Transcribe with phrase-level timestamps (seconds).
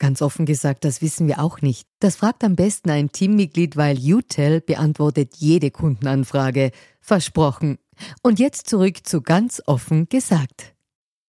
[0.00, 1.86] Ganz offen gesagt, das wissen wir auch nicht.
[2.00, 6.72] Das fragt am besten ein Teammitglied, weil UTEL beantwortet jede Kundenanfrage.
[7.02, 7.78] Versprochen.
[8.22, 10.72] Und jetzt zurück zu ganz offen gesagt.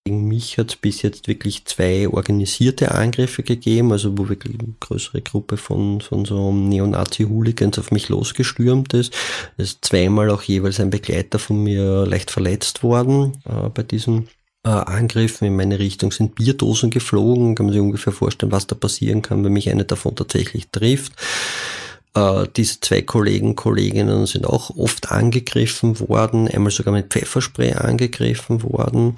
[0.06, 4.74] Gegen mich hat es bis jetzt wirklich zwei organisierte Angriffe gegeben, also wo wirklich eine
[4.80, 9.14] größere Gruppe von, von so Neonazi-Hooligans auf mich losgestürmt ist.
[9.58, 14.30] Es ist zweimal auch jeweils ein Begleiter von mir leicht verletzt worden äh, bei diesen
[14.64, 17.56] äh, Angriffen in meine Richtung sind Bierdosen geflogen.
[17.56, 21.14] Kann man sich ungefähr vorstellen, was da passieren kann, wenn mich eine davon tatsächlich trifft.
[22.14, 28.64] Äh, diese zwei Kollegen, Kolleginnen sind auch oft angegriffen worden, einmal sogar mit Pfefferspray angegriffen
[28.64, 29.18] worden.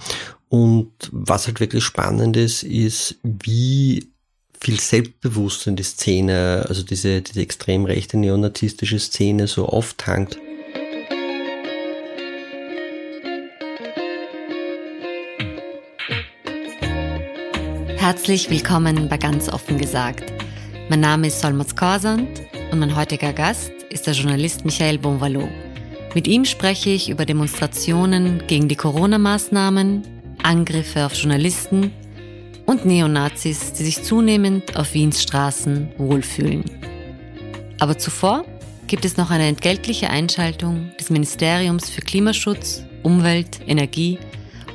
[0.49, 4.07] Und was halt wirklich spannend ist, ist, wie
[4.59, 10.37] viel Selbstbewusstsein die Szene, also diese, diese extrem rechte neonazistische Szene so auftankt.
[18.03, 20.25] Herzlich willkommen bei Ganz offen gesagt.
[20.89, 22.27] Mein Name ist Solmaz Korsand
[22.69, 25.47] und mein heutiger Gast ist der Journalist Michael Bonvalo.
[26.13, 30.03] Mit ihm spreche ich über Demonstrationen gegen die Corona-Maßnahmen,
[30.43, 31.93] Angriffe auf Journalisten
[32.65, 36.65] und Neonazis, die sich zunehmend auf Wiens Straßen wohlfühlen.
[37.79, 38.43] Aber zuvor
[38.87, 44.19] gibt es noch eine entgeltliche Einschaltung des Ministeriums für Klimaschutz, Umwelt, Energie,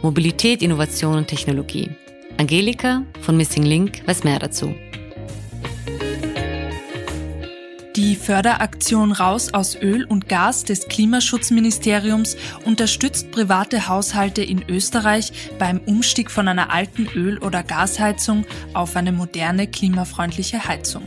[0.01, 1.91] Mobilität, Innovation und Technologie.
[2.39, 4.73] Angelika von Missing Link weiß mehr dazu.
[7.97, 15.81] Die Förderaktion Raus aus Öl und Gas des Klimaschutzministeriums unterstützt private Haushalte in Österreich beim
[15.85, 21.03] Umstieg von einer alten Öl- oder Gasheizung auf eine moderne klimafreundliche Heizung.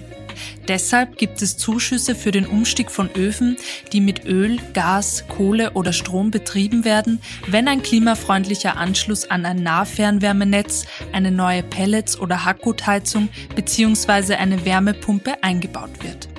[0.68, 3.58] Deshalb gibt es Zuschüsse für den Umstieg von Öfen,
[3.92, 9.64] die mit Öl, Gas, Kohle oder Strom betrieben werden, wenn ein klimafreundlicher Anschluss an ein
[9.64, 14.36] Nahfernwärmenetz, eine neue Pellets- oder Hackgutheizung bzw.
[14.36, 16.30] eine Wärmepumpe eingebaut wird.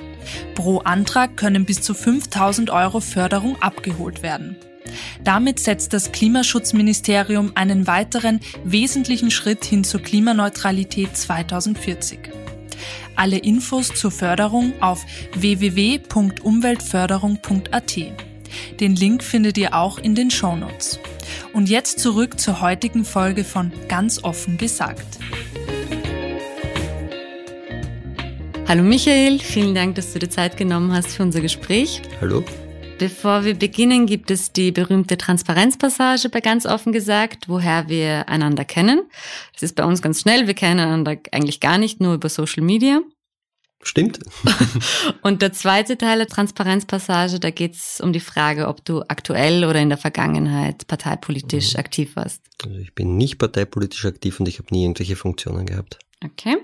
[0.55, 4.57] Pro Antrag können bis zu 5000 Euro Förderung abgeholt werden.
[5.23, 12.42] Damit setzt das Klimaschutzministerium einen weiteren wesentlichen Schritt hin zur Klimaneutralität 2040.
[13.15, 17.97] Alle Infos zur Förderung auf www.umweltförderung.at.
[18.79, 20.99] Den Link findet ihr auch in den Shownotes.
[21.53, 25.19] Und jetzt zurück zur heutigen Folge von Ganz offen gesagt.
[28.67, 32.01] Hallo Michael, vielen Dank, dass du dir Zeit genommen hast für unser Gespräch.
[32.21, 32.43] Hallo.
[33.03, 38.63] Bevor wir beginnen, gibt es die berühmte Transparenzpassage bei ganz offen gesagt, woher wir einander
[38.63, 39.01] kennen.
[39.51, 40.47] Das ist bei uns ganz schnell.
[40.47, 43.01] Wir kennen einander eigentlich gar nicht, nur über Social Media.
[43.83, 44.19] Stimmt.
[45.21, 49.65] Und der zweite Teil der Transparenzpassage, da geht es um die Frage, ob du aktuell
[49.65, 51.79] oder in der Vergangenheit parteipolitisch mhm.
[51.81, 52.41] aktiv warst.
[52.63, 55.99] Also ich bin nicht parteipolitisch aktiv und ich habe nie irgendwelche Funktionen gehabt.
[56.23, 56.55] Okay.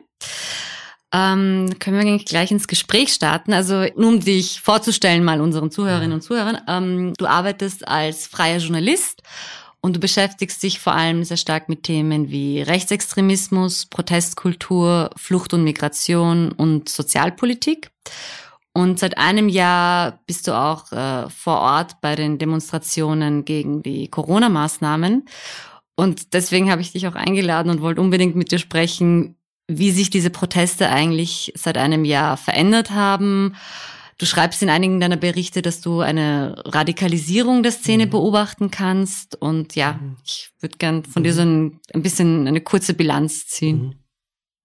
[1.12, 3.54] Ähm, können wir eigentlich gleich ins Gespräch starten.
[3.54, 6.60] Also nur um dich vorzustellen mal unseren Zuhörerinnen und Zuhörern.
[6.68, 9.24] Ähm, du arbeitest als freier Journalist
[9.82, 15.64] und du beschäftigst dich vor allem sehr stark mit Themen wie Rechtsextremismus, Protestkultur, Flucht und
[15.64, 17.90] Migration und Sozialpolitik.
[18.74, 24.10] Und seit einem Jahr bist du auch äh, vor Ort bei den Demonstrationen gegen die
[24.10, 25.26] Corona-Maßnahmen.
[25.96, 29.36] Und deswegen habe ich dich auch eingeladen und wollte unbedingt mit dir sprechen,
[29.70, 33.56] wie sich diese Proteste eigentlich seit einem Jahr verändert haben.
[34.18, 38.10] Du schreibst in einigen deiner Berichte, dass du eine Radikalisierung der Szene mhm.
[38.10, 39.36] beobachten kannst.
[39.36, 40.18] Und ja, mhm.
[40.26, 41.24] ich würde gern von mhm.
[41.24, 43.82] dir so ein, ein, bisschen eine kurze Bilanz ziehen.
[43.82, 43.94] Mhm.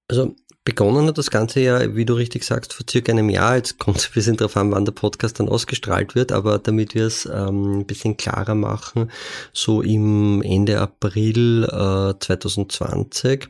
[0.09, 0.35] Also
[0.65, 3.57] begonnen hat das Ganze ja, wie du richtig sagst, vor circa einem Jahr.
[3.57, 6.95] Jetzt kommt es ein bisschen darauf an, wann der Podcast dann ausgestrahlt wird, aber damit
[6.95, 9.11] wir es ähm, ein bisschen klarer machen,
[9.53, 13.49] so im Ende April äh, 2020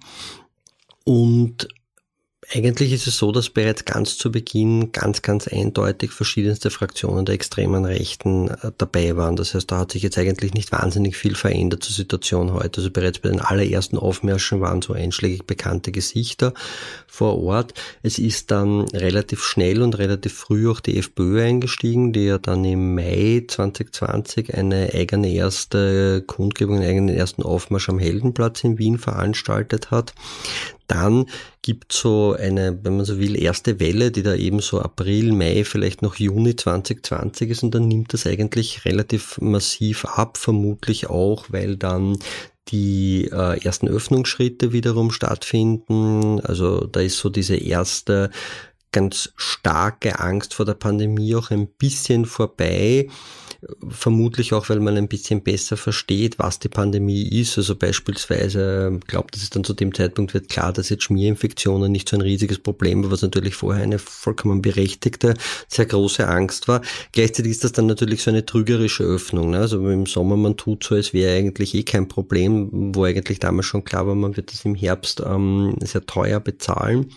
[1.04, 1.68] und
[2.52, 7.34] Eigentlich ist es so, dass bereits ganz zu Beginn ganz, ganz eindeutig verschiedenste Fraktionen der
[7.34, 9.36] extremen Rechten äh, dabei waren.
[9.36, 12.78] Das heißt, da hat sich jetzt eigentlich nicht wahnsinnig viel verändert zur Situation heute.
[12.78, 16.52] Also bereits bei den allerersten Aufmärschen waren so einschlägig bekannte Gesichter
[17.06, 17.74] vor Ort.
[18.02, 22.64] Es ist dann relativ schnell und relativ früh auch die FPÖ eingestiegen, die ja dann
[22.64, 28.98] im Mai 2020 eine eigene erste Kundgebung, einen eigenen ersten Aufmarsch am Heldenplatz in Wien
[28.98, 30.12] veranstaltet hat.
[30.86, 31.26] Dann
[31.62, 35.64] gibt so eine, wenn man so will, erste Welle, die da eben so April, Mai,
[35.64, 41.46] vielleicht noch Juni 2020 ist und dann nimmt das eigentlich relativ massiv ab, vermutlich auch,
[41.48, 42.18] weil dann
[42.68, 46.40] die äh, ersten Öffnungsschritte wiederum stattfinden.
[46.40, 48.30] Also da ist so diese erste
[48.94, 53.08] ganz starke Angst vor der Pandemie auch ein bisschen vorbei.
[53.88, 57.58] Vermutlich auch, weil man ein bisschen besser versteht, was die Pandemie ist.
[57.58, 61.90] Also beispielsweise, ich glaube, das ist dann zu dem Zeitpunkt wird klar, dass jetzt Schmierinfektionen
[61.90, 65.34] nicht so ein riesiges Problem war, was natürlich vorher eine vollkommen berechtigte,
[65.66, 66.80] sehr große Angst war.
[67.10, 69.50] Gleichzeitig ist das dann natürlich so eine trügerische Öffnung.
[69.50, 69.58] Ne?
[69.58, 73.66] Also im Sommer man tut so, als wäre eigentlich eh kein Problem, wo eigentlich damals
[73.66, 77.10] schon klar war, man wird das im Herbst ähm, sehr teuer bezahlen.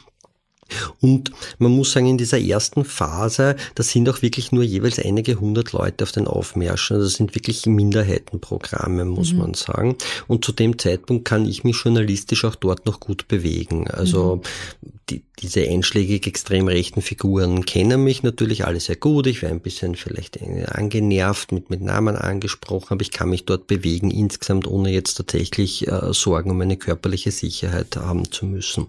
[1.02, 5.40] Und man muss sagen, in dieser ersten Phase, da sind auch wirklich nur jeweils einige
[5.40, 6.96] hundert Leute auf den Aufmärschen.
[6.96, 9.40] Also das sind wirklich Minderheitenprogramme, muss mhm.
[9.40, 9.96] man sagen.
[10.28, 13.88] Und zu dem Zeitpunkt kann ich mich journalistisch auch dort noch gut bewegen.
[13.88, 14.42] Also mhm
[15.10, 19.28] die, diese einschlägig extrem rechten Figuren kennen mich natürlich alle sehr gut.
[19.28, 23.68] Ich wäre ein bisschen vielleicht angenervt, mit, mit Namen angesprochen, aber ich kann mich dort
[23.68, 28.88] bewegen insgesamt, ohne jetzt tatsächlich äh, Sorgen um meine körperliche Sicherheit haben zu müssen.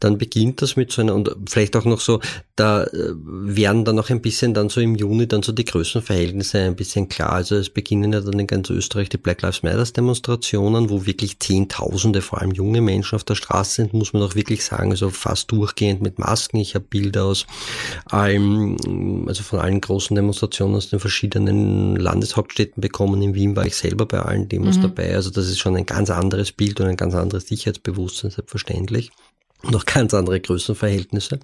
[0.00, 2.20] Dann beginnt das mit so einer, und vielleicht auch noch so,
[2.56, 6.58] da äh, werden dann noch ein bisschen dann so im Juni dann so die Größenverhältnisse
[6.58, 7.32] ein bisschen klar.
[7.32, 11.40] Also es beginnen ja dann in ganz Österreich die Black Lives Matter Demonstrationen, wo wirklich
[11.40, 15.10] Zehntausende, vor allem junge Menschen auf der Straße sind, muss man auch wirklich sagen, also
[15.10, 16.58] fast fast durchgehend mit Masken.
[16.58, 17.46] Ich habe Bilder aus
[18.06, 23.22] allen, also von allen großen Demonstrationen aus den verschiedenen Landeshauptstädten bekommen.
[23.22, 24.82] In Wien war ich selber bei allen Demos mhm.
[24.82, 25.14] dabei.
[25.14, 29.10] Also das ist schon ein ganz anderes Bild und ein ganz anderes Sicherheitsbewusstsein, selbstverständlich
[29.70, 31.38] noch ganz andere Größenverhältnisse.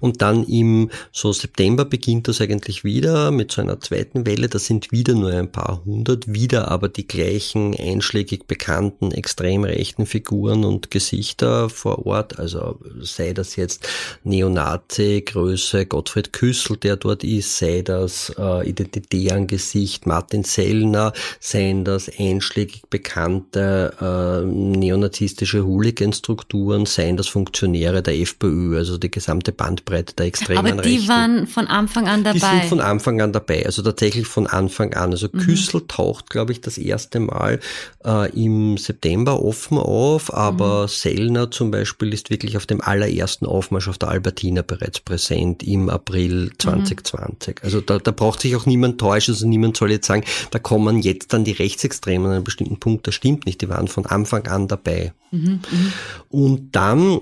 [0.00, 4.48] Und dann im so September beginnt das eigentlich wieder mit so einer zweiten Welle.
[4.48, 10.06] Das sind wieder nur ein paar hundert, wieder aber die gleichen einschlägig bekannten extrem rechten
[10.06, 12.38] Figuren und Gesichter vor Ort.
[12.38, 13.86] Also sei das jetzt
[14.24, 22.10] Neonazi, Größe Gottfried Küssel, der dort ist, sei das äh, Identitären-Gesicht Martin Sellner, seien das
[22.18, 30.14] einschlägig bekannte äh, neonazistische Hooligan-Strukturen, seien das Funktionen Funktionäre der FPÖ, also die gesamte Bandbreite
[30.14, 31.08] der extremen Aber die Rechten.
[31.08, 32.38] waren von Anfang an dabei.
[32.38, 35.10] Die sind von Anfang an dabei, also tatsächlich von Anfang an.
[35.10, 35.38] Also mhm.
[35.38, 37.60] Küssel taucht, glaube ich, das erste Mal
[38.06, 40.88] äh, im September offen auf, aber mhm.
[40.88, 45.90] Sellner zum Beispiel ist wirklich auf dem allerersten Aufmarsch auf der Albertina bereits präsent im
[45.90, 47.56] April 2020.
[47.56, 47.64] Mhm.
[47.64, 51.00] Also da, da braucht sich auch niemand täuschen, also niemand soll jetzt sagen, da kommen
[51.00, 53.06] jetzt dann die Rechtsextremen an einem bestimmten Punkt.
[53.06, 55.12] Das stimmt nicht, die waren von Anfang an dabei.
[55.32, 55.92] Mhm, mhm.
[56.30, 57.20] Und dann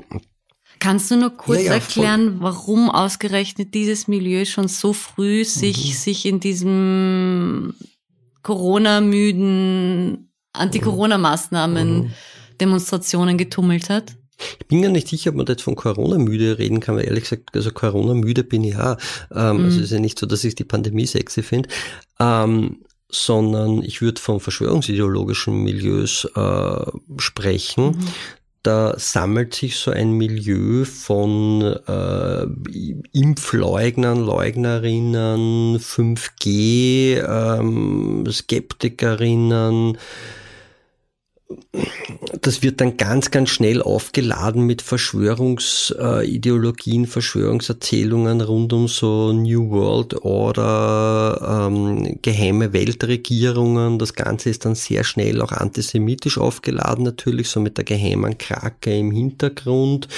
[0.80, 5.90] Kannst du nur kurz ja, ja, erklären, warum ausgerechnet dieses Milieu schon so früh sich,
[5.90, 5.92] mhm.
[5.92, 7.74] sich in diesem
[8.42, 12.10] Corona-müden Anti-Corona-Maßnahmen mhm.
[12.58, 14.16] Demonstrationen getummelt hat?
[14.58, 17.54] Ich bin gar nicht sicher, ob man jetzt von Corona-müde reden kann, weil ehrlich gesagt,
[17.54, 18.96] also Corona-müde bin ich ja.
[19.34, 19.64] Ähm, mhm.
[19.66, 21.68] Also es ist ja nicht so, dass ich die Pandemie sexy finde.
[22.18, 22.78] Ähm,
[23.12, 26.84] sondern ich würde von verschwörungsideologischen Milieus äh,
[27.18, 28.08] sprechen, mhm
[28.62, 32.46] da sammelt sich so ein Milieu von äh,
[33.12, 39.96] Impfleugnern, Leugnerinnen, 5G, ähm, Skeptikerinnen,
[42.42, 50.24] das wird dann ganz, ganz schnell aufgeladen mit Verschwörungsideologien, Verschwörungserzählungen rund um so New World
[50.24, 53.98] Order, ähm, geheime Weltregierungen.
[53.98, 58.96] Das Ganze ist dann sehr schnell auch antisemitisch aufgeladen, natürlich, so mit der geheimen Krake
[58.96, 60.08] im Hintergrund.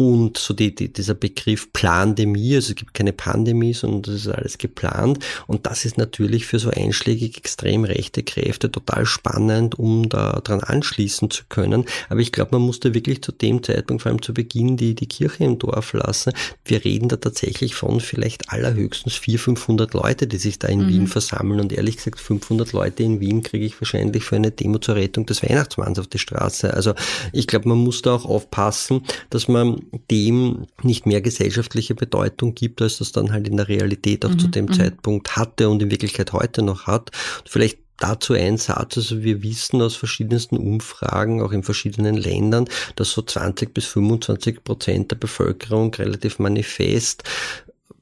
[0.00, 4.28] Und so die, die, dieser Begriff Plandemie, also es gibt keine Pandemie, sondern das ist
[4.28, 5.18] alles geplant.
[5.48, 10.60] Und das ist natürlich für so einschlägig extrem rechte Kräfte total spannend, um da dran
[10.60, 11.84] anschließen zu können.
[12.08, 15.08] Aber ich glaube, man musste wirklich zu dem Zeitpunkt, vor allem zu Beginn, die, die
[15.08, 16.32] Kirche im Dorf lassen.
[16.64, 20.88] Wir reden da tatsächlich von vielleicht allerhöchstens 400, 500 Leute, die sich da in mhm.
[20.88, 21.60] Wien versammeln.
[21.60, 25.26] Und ehrlich gesagt, 500 Leute in Wien kriege ich wahrscheinlich für eine Demo zur Rettung
[25.26, 26.72] des Weihnachtsmanns auf die Straße.
[26.74, 26.94] Also
[27.32, 29.80] ich glaube, man muss da auch aufpassen, dass man
[30.10, 34.38] dem nicht mehr gesellschaftliche Bedeutung gibt, als das dann halt in der Realität auch mhm,
[34.38, 34.72] zu dem mhm.
[34.72, 37.10] Zeitpunkt hatte und in Wirklichkeit heute noch hat.
[37.44, 43.10] Vielleicht dazu ein Satz, also wir wissen aus verschiedensten Umfragen, auch in verschiedenen Ländern, dass
[43.10, 47.24] so 20 bis 25 Prozent der Bevölkerung relativ manifest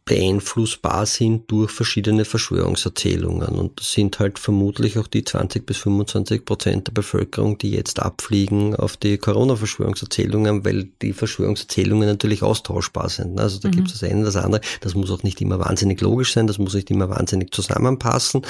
[0.07, 3.49] beeinflussbar sind durch verschiedene Verschwörungserzählungen.
[3.49, 8.01] Und das sind halt vermutlich auch die 20 bis 25 Prozent der Bevölkerung, die jetzt
[8.01, 13.41] abfliegen auf die Corona-Verschwörungserzählungen, weil die Verschwörungserzählungen natürlich austauschbar sind.
[13.41, 13.73] Also da mhm.
[13.73, 14.61] gibt es das eine, das andere.
[14.81, 18.43] Das muss auch nicht immer wahnsinnig logisch sein, das muss nicht immer wahnsinnig zusammenpassen.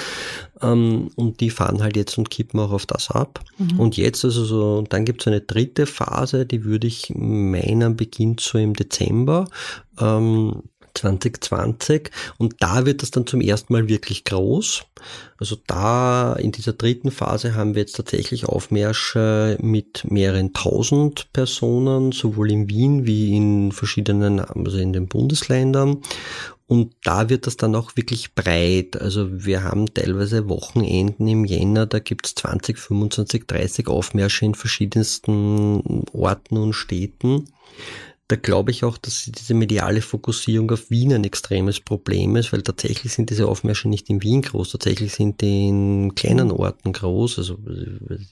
[0.60, 3.42] Ähm, und die fahren halt jetzt und kippen auch auf das ab.
[3.56, 3.80] Mhm.
[3.80, 8.40] Und jetzt, also so, dann gibt es eine dritte Phase, die würde ich meinen, beginnt
[8.40, 9.48] so im Dezember.
[9.98, 10.62] Ähm,
[10.96, 14.84] 2020 und da wird das dann zum ersten Mal wirklich groß.
[15.38, 22.12] Also da in dieser dritten Phase haben wir jetzt tatsächlich Aufmärsche mit mehreren tausend Personen,
[22.12, 26.02] sowohl in Wien wie in verschiedenen, also in den Bundesländern.
[26.68, 29.00] Und da wird das dann auch wirklich breit.
[29.00, 36.04] Also wir haben teilweise Wochenenden im Jänner, da gibt's 20, 25, 30 Aufmärsche in verschiedensten
[36.12, 37.44] Orten und Städten
[38.28, 42.62] da glaube ich auch, dass diese mediale Fokussierung auf Wien ein extremes Problem ist, weil
[42.62, 47.38] tatsächlich sind diese Aufmärsche nicht in Wien groß, tatsächlich sind die in kleinen Orten groß,
[47.38, 47.58] also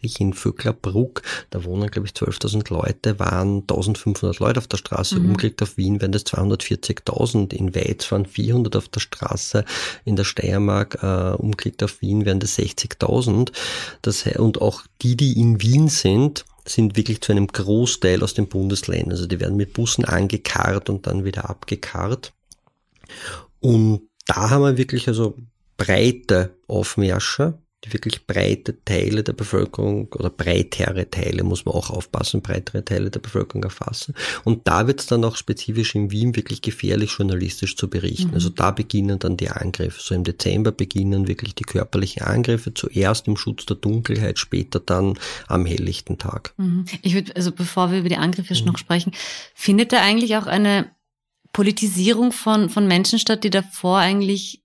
[0.00, 5.20] ich in Vöcklerbruck, da wohnen glaube ich 12.000 Leute, waren 1.500 Leute auf der Straße,
[5.20, 5.30] mhm.
[5.30, 9.64] umgelegt auf Wien wären das 240.000, in Weiz waren 400 auf der Straße,
[10.04, 13.52] in der Steiermark äh, umgelegt auf Wien wären das 60.000
[14.02, 18.48] das, und auch die, die in Wien sind, sind wirklich zu einem Großteil aus den
[18.48, 19.12] Bundesländern.
[19.12, 22.32] Also die werden mit Bussen angekarrt und dann wieder abgekarrt.
[23.60, 25.36] Und da haben wir wirklich also
[25.76, 27.58] breite Aufmärsche
[27.92, 33.20] wirklich breite Teile der Bevölkerung oder breitere Teile, muss man auch aufpassen, breitere Teile der
[33.20, 34.14] Bevölkerung erfassen.
[34.44, 38.28] Und da wird es dann auch spezifisch in Wien wirklich gefährlich journalistisch zu berichten.
[38.28, 38.34] Mhm.
[38.34, 40.00] Also da beginnen dann die Angriffe.
[40.00, 45.18] So im Dezember beginnen wirklich die körperlichen Angriffe, zuerst im Schutz der Dunkelheit, später dann
[45.48, 46.54] am helllichten Tag.
[46.56, 46.86] Mhm.
[47.02, 48.66] Ich würde, also bevor wir über die Angriffe mhm.
[48.66, 49.12] noch sprechen,
[49.54, 50.90] findet da eigentlich auch eine
[51.52, 54.63] Politisierung von, von Menschen statt, die davor eigentlich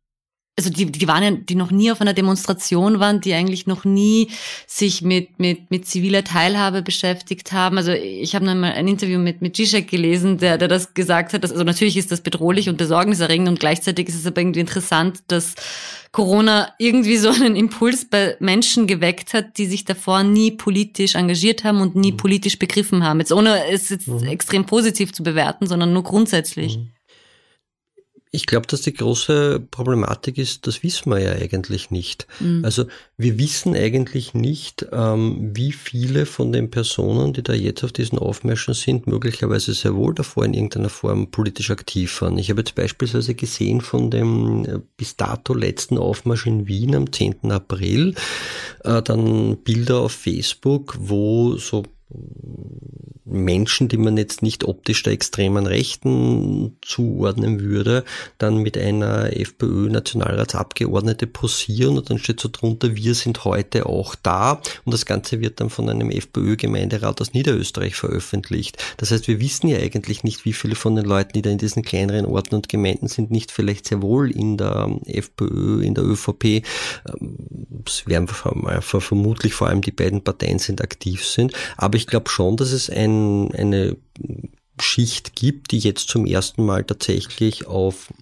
[0.59, 3.85] also die, die waren ja, die noch nie auf einer Demonstration waren, die eigentlich noch
[3.85, 4.29] nie
[4.67, 7.77] sich mit, mit, mit ziviler Teilhabe beschäftigt haben.
[7.77, 11.45] Also ich habe mal ein Interview mit, mit Zizek gelesen, der, der das gesagt hat,
[11.45, 15.19] dass, also natürlich ist das bedrohlich und besorgniserregend und gleichzeitig ist es aber irgendwie interessant,
[15.27, 15.55] dass
[16.11, 21.63] Corona irgendwie so einen Impuls bei Menschen geweckt hat, die sich davor nie politisch engagiert
[21.63, 22.17] haben und nie mhm.
[22.17, 23.19] politisch begriffen haben.
[23.19, 24.23] Jetzt ohne es jetzt mhm.
[24.23, 26.77] extrem positiv zu bewerten, sondern nur grundsätzlich.
[26.77, 26.91] Mhm.
[28.31, 32.27] Ich glaube, dass die große Problematik ist, das wissen wir ja eigentlich nicht.
[32.39, 32.63] Mhm.
[32.63, 32.85] Also
[33.17, 38.19] wir wissen eigentlich nicht, ähm, wie viele von den Personen, die da jetzt auf diesen
[38.19, 42.37] Aufmärschen sind, möglicherweise sehr wohl davor in irgendeiner Form politisch aktiv waren.
[42.37, 47.11] Ich habe jetzt beispielsweise gesehen von dem äh, bis dato letzten Aufmarsch in Wien am
[47.11, 47.51] 10.
[47.51, 48.13] April,
[48.83, 51.81] äh, dann Bilder auf Facebook, wo so
[53.29, 58.03] Menschen, die man jetzt nicht optisch der extremen Rechten zuordnen würde,
[58.37, 64.61] dann mit einer FPÖ-Nationalratsabgeordnete posieren und dann steht so drunter, wir sind heute auch da
[64.85, 68.77] und das Ganze wird dann von einem FPÖ-Gemeinderat aus Niederösterreich veröffentlicht.
[68.97, 71.57] Das heißt, wir wissen ja eigentlich nicht, wie viele von den Leuten, die da in
[71.57, 76.03] diesen kleineren Orten und Gemeinden sind, nicht vielleicht sehr wohl in der FPÖ, in der
[76.03, 76.63] ÖVP,
[77.85, 82.57] es werden vermutlich vor allem die beiden Parteien sind aktiv sind, aber ich glaube schon,
[82.57, 83.18] dass es ein,
[83.53, 83.97] eine
[84.81, 88.13] Schicht gibt, die jetzt zum ersten Mal tatsächlich auf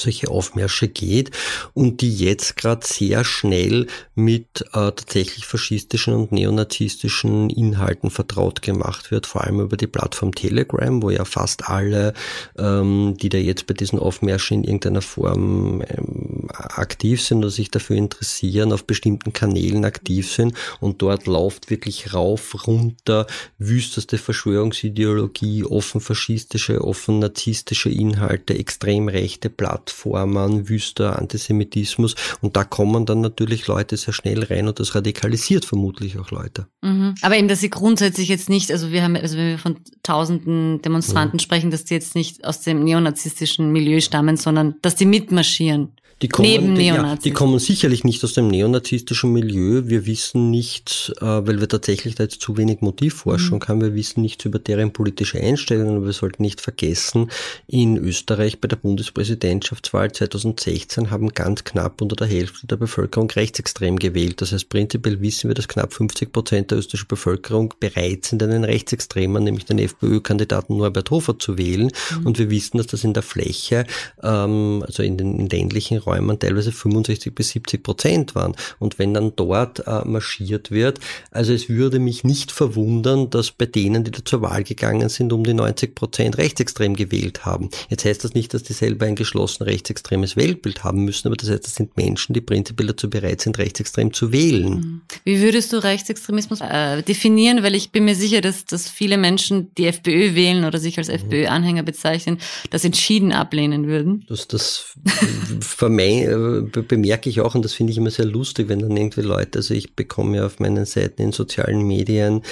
[0.00, 1.30] solche Aufmärsche geht
[1.72, 9.10] und die jetzt gerade sehr schnell mit äh, tatsächlich faschistischen und neonazistischen Inhalten vertraut gemacht
[9.10, 12.14] wird, vor allem über die Plattform Telegram, wo ja fast alle,
[12.58, 17.70] ähm, die da jetzt bei diesen Aufmärschen in irgendeiner Form ähm, aktiv sind oder sich
[17.70, 23.26] dafür interessieren, auf bestimmten Kanälen aktiv sind und dort läuft wirklich rauf, runter,
[23.58, 32.64] wüsteste Verschwörungsideologie, offen faschistische, offen narzisstische Inhalte, extrem rechte Plattformen Plattformen, wüster Antisemitismus und da
[32.64, 36.66] kommen dann natürlich Leute sehr schnell rein und das radikalisiert vermutlich auch Leute.
[36.82, 37.14] Mhm.
[37.22, 40.80] Aber eben, dass sie grundsätzlich jetzt nicht, also wir haben, also wenn wir von tausenden
[40.80, 41.40] Demonstranten mhm.
[41.40, 45.92] sprechen, dass die jetzt nicht aus dem neonazistischen Milieu stammen, sondern dass die mitmarschieren.
[46.24, 49.82] Die kommen, Neben die, ja, die kommen sicherlich nicht aus dem neonazistischen Milieu.
[49.84, 53.68] Wir wissen nicht, äh, weil wir tatsächlich da jetzt zu wenig Motivforschung mhm.
[53.68, 55.96] haben, wir wissen nichts über deren politische Einstellungen.
[55.96, 57.30] Aber wir sollten nicht vergessen,
[57.66, 63.30] in Österreich bei der Bundespräsidentschaft Präsidentschaftswahl 2016 haben ganz knapp unter der Hälfte der Bevölkerung
[63.30, 64.40] rechtsextrem gewählt.
[64.40, 68.64] Das heißt, prinzipiell wissen wir, dass knapp 50 Prozent der österreichischen Bevölkerung bereit sind, einen
[68.64, 71.90] Rechtsextremen, nämlich den FPÖ-Kandidaten Norbert Hofer zu wählen.
[72.18, 72.26] Mhm.
[72.26, 73.86] Und wir wissen, dass das in der Fläche,
[74.22, 78.54] ähm, also in den ländlichen Räumen teilweise 65 bis 70 Prozent waren.
[78.78, 83.66] Und wenn dann dort äh, marschiert wird, also es würde mich nicht verwundern, dass bei
[83.66, 87.70] denen, die da zur Wahl gegangen sind, um die 90 Prozent rechtsextrem gewählt haben.
[87.88, 91.50] Jetzt heißt das nicht, dass die selber ein geschlossen rechtsextremes Weltbild haben müssen, aber das
[91.50, 94.74] heißt, das sind Menschen, die prinzipiell dazu bereit sind, rechtsextrem zu wählen.
[94.74, 95.00] Mhm.
[95.24, 97.62] Wie würdest du Rechtsextremismus äh, definieren?
[97.62, 101.08] Weil ich bin mir sicher, dass, dass viele Menschen, die FPÖ wählen oder sich als
[101.08, 101.14] mhm.
[101.14, 102.38] FPÖ-Anhänger bezeichnen,
[102.70, 104.24] das entschieden ablehnen würden.
[104.28, 104.96] Das, das
[106.02, 109.58] äh, bemerke ich auch und das finde ich immer sehr lustig, wenn dann irgendwie Leute,
[109.58, 112.42] also ich bekomme ja auf meinen Seiten in sozialen Medien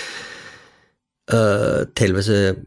[1.27, 2.67] äh, teilweise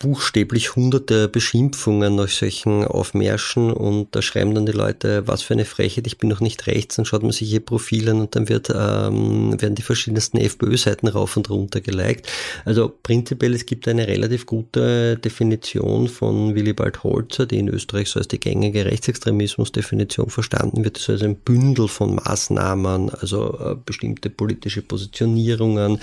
[0.00, 5.66] buchstäblich hunderte Beschimpfungen nach solchen Aufmärschen und da schreiben dann die Leute, was für eine
[5.66, 8.48] Frechheit, ich bin noch nicht rechts, dann schaut man sich ihr Profil an und dann
[8.48, 12.26] wird, ähm, werden die verschiedensten FPÖ-Seiten rauf und runter geliked.
[12.64, 18.20] Also prinzipiell, es gibt eine relativ gute Definition von Willibald Holzer, die in Österreich so
[18.20, 20.96] als die gängige Rechtsextremismus-Definition verstanden wird.
[20.96, 26.00] Ist also ein Bündel von Maßnahmen, also äh, bestimmte politische Positionierungen,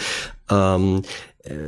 [0.51, 1.01] ähm,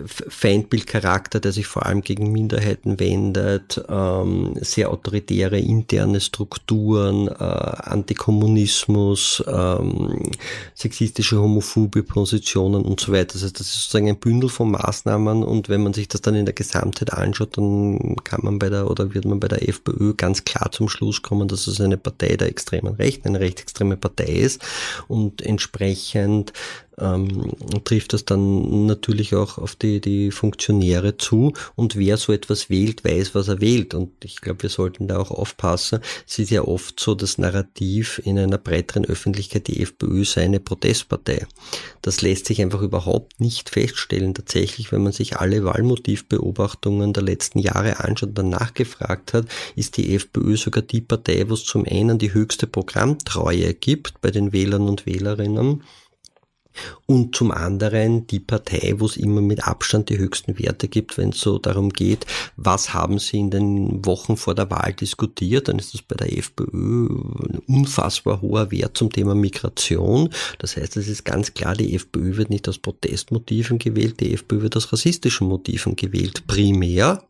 [0.08, 9.44] Feindbildcharakter, der sich vor allem gegen Minderheiten wendet, ähm, sehr autoritäre interne Strukturen, äh, Antikommunismus,
[9.48, 10.32] ähm,
[10.76, 13.34] sexistische, homophobe Positionen und so weiter.
[13.34, 16.36] Das heißt, das ist sozusagen ein Bündel von Maßnahmen und wenn man sich das dann
[16.36, 20.14] in der Gesamtheit anschaut, dann kann man bei der oder wird man bei der FPÖ
[20.16, 24.26] ganz klar zum Schluss kommen, dass es eine Partei der extremen Rechten, eine rechtsextreme Partei
[24.26, 24.62] ist
[25.08, 26.54] und entsprechend
[27.00, 27.52] ähm,
[27.84, 31.54] trifft das dann natürlich auch auf die, die Funktionäre zu.
[31.76, 33.94] Und wer so etwas wählt, weiß, was er wählt.
[33.94, 36.00] Und ich glaube, wir sollten da auch aufpassen.
[36.28, 40.60] Es ist ja oft so das Narrativ in einer breiteren Öffentlichkeit, die FPÖ sei eine
[40.60, 41.46] Protestpartei.
[42.02, 44.34] Das lässt sich einfach überhaupt nicht feststellen.
[44.34, 49.98] Tatsächlich, wenn man sich alle Wahlmotivbeobachtungen der letzten Jahre anschaut und danach gefragt hat, ist
[49.98, 54.52] die FPÖ sogar die Partei, wo es zum einen die höchste Programmtreue gibt bei den
[54.52, 55.84] Wählern und Wählerinnen
[57.06, 61.30] und zum anderen die Partei, wo es immer mit Abstand die höchsten Werte gibt, wenn
[61.30, 65.80] es so darum geht, was haben sie in den Wochen vor der Wahl diskutiert, dann
[65.80, 70.30] ist das bei der FPÖ ein unfassbar hoher Wert zum Thema Migration.
[70.60, 74.62] Das heißt, es ist ganz klar, die FPÖ wird nicht aus Protestmotiven gewählt, die FPÖ
[74.62, 77.24] wird aus rassistischen Motiven gewählt, primär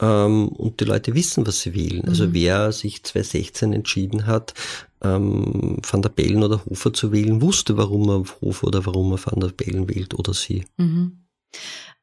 [0.00, 2.06] ähm, und die Leute wissen, was sie wählen.
[2.06, 2.34] Also mhm.
[2.34, 4.54] wer sich 2016 entschieden hat,
[5.02, 9.24] ähm, Van der Bellen oder Hofer zu wählen, wusste, warum er Hofer oder warum er
[9.24, 10.64] Van der Bellen wählt oder sie.
[10.76, 11.24] Mhm.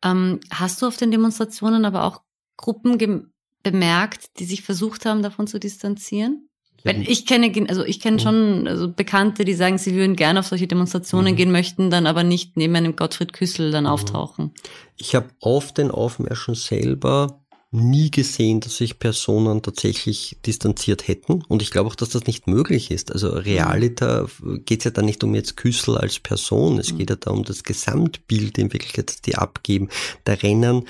[0.04, 2.22] Ähm, hast du auf den Demonstrationen aber auch
[2.58, 3.32] Gruppen
[3.64, 6.50] bemerkt, die sich versucht haben, davon zu distanzieren?
[6.86, 10.48] Weil ich kenne, also ich kenne schon also Bekannte, die sagen, sie würden gerne auf
[10.48, 11.38] solche Demonstrationen mhm.
[11.38, 13.90] gehen möchten, dann aber nicht neben einem Gottfried Küssel dann mhm.
[13.90, 14.52] auftauchen.
[14.98, 17.43] Ich habe auf den Aufmärschen selber
[17.74, 21.44] nie gesehen, dass sich Personen tatsächlich distanziert hätten.
[21.48, 23.12] Und ich glaube auch, dass das nicht möglich ist.
[23.12, 24.28] Also Realita
[24.66, 26.80] geht es ja da nicht um jetzt Küssel als Person.
[26.80, 26.98] Es mhm.
[27.00, 29.90] geht ja da um das Gesamtbild in Wirklichkeit, das die abgeben.
[30.24, 30.88] Da rennen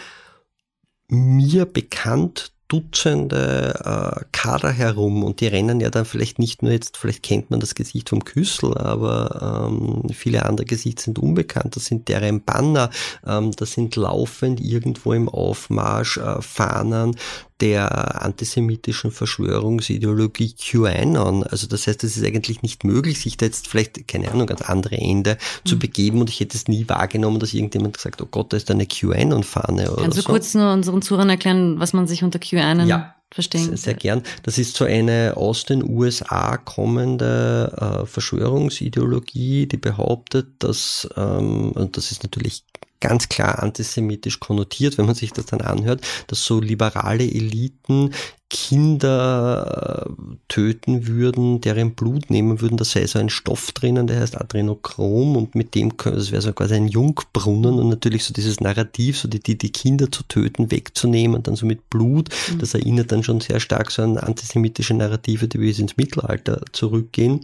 [1.08, 6.98] mir bekannt Dutzende äh, Kader herum und die rennen ja dann vielleicht nicht nur jetzt,
[6.98, 11.76] vielleicht kennt man das Gesicht vom Küssel, aber ähm, viele andere Gesichter sind unbekannt.
[11.76, 12.90] Das sind deren Banner,
[13.28, 17.16] ähm, das sind laufend irgendwo im Aufmarsch äh, Fahnen
[17.64, 21.44] der antisemitischen Verschwörungsideologie QAnon.
[21.44, 24.64] Also das heißt, es ist eigentlich nicht möglich, sich da jetzt vielleicht, keine Ahnung, ans
[24.64, 25.70] andere Ende mhm.
[25.70, 28.70] zu begeben und ich hätte es nie wahrgenommen, dass irgendjemand gesagt, oh Gott, da ist
[28.70, 30.30] eine QAnon-Fahne Kannst du so.
[30.30, 33.16] kurz nur unseren Zuhörern erklären, was man sich unter QAnon ja.
[33.32, 33.66] Verstehen.
[33.66, 34.22] Sehr, sehr gern.
[34.44, 41.98] Das ist so eine aus den USA kommende äh, Verschwörungsideologie, die behauptet, dass, ähm, und
[41.98, 42.64] das ist natürlich
[43.04, 48.12] ganz klar antisemitisch konnotiert, wenn man sich das dann anhört, dass so liberale Eliten
[48.50, 54.22] Kinder äh, töten würden, deren Blut nehmen würden, da sei so ein Stoff drinnen, der
[54.22, 58.62] heißt Adrenochrom und mit dem, das wäre so quasi ein Jungbrunnen und natürlich so dieses
[58.62, 62.60] Narrativ, so die, die, die Kinder zu töten, wegzunehmen, dann so mit Blut, mhm.
[62.60, 67.42] das erinnert dann schon sehr stark so an antisemitische Narrative, die bis ins Mittelalter zurückgehen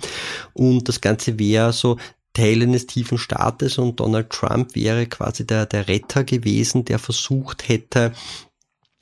[0.54, 1.98] und das Ganze wäre so
[2.34, 7.68] Teil eines tiefen Staates und Donald Trump wäre quasi der, der Retter gewesen, der versucht
[7.68, 8.14] hätte,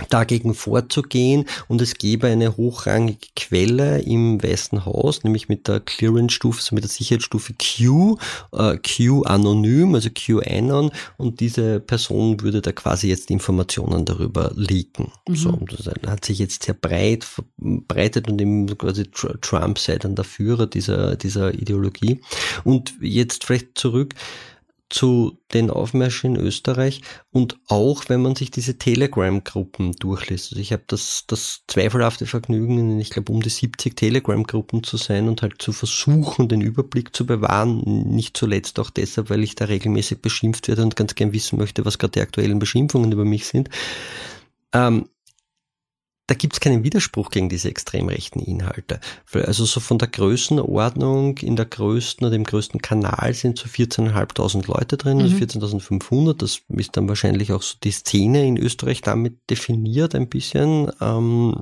[0.10, 6.60] dagegen vorzugehen und es gäbe eine hochrangige Quelle im Weißen Haus, nämlich mit der Clearance-Stufe,
[6.60, 8.18] also mit der Sicherheitsstufe Q,
[8.52, 14.52] äh, Q anonym, also Q anon und diese Person würde da quasi jetzt Informationen darüber
[14.56, 15.12] leaken.
[15.28, 15.36] Mhm.
[15.36, 19.06] So, das hat sich jetzt sehr breit verbreitet und eben quasi
[19.42, 22.22] Trump sei dann der Führer dieser, dieser Ideologie.
[22.64, 24.14] Und jetzt vielleicht zurück
[24.90, 30.52] zu den Aufmärschen in Österreich und auch wenn man sich diese Telegram-Gruppen durchliest.
[30.52, 34.98] Also ich habe das, das zweifelhafte Vergnügen, in ich glaube um die 70 Telegram-Gruppen zu
[34.98, 37.82] sein und halt zu versuchen, den Überblick zu bewahren.
[37.86, 41.84] Nicht zuletzt auch deshalb, weil ich da regelmäßig beschimpft werde und ganz gern wissen möchte,
[41.84, 43.70] was gerade die aktuellen Beschimpfungen über mich sind.
[44.74, 45.10] Ähm,
[46.28, 49.00] da gibt es keinen Widerspruch gegen diese extrem rechten Inhalte.
[49.34, 54.68] Also so von der Größenordnung in der größten oder dem größten Kanal sind so 14.500
[54.68, 55.42] Leute drin, also mhm.
[55.42, 56.38] also 14.500.
[56.38, 60.92] Das ist dann wahrscheinlich auch so die Szene in Österreich damit definiert ein bisschen.
[61.00, 61.62] Ähm,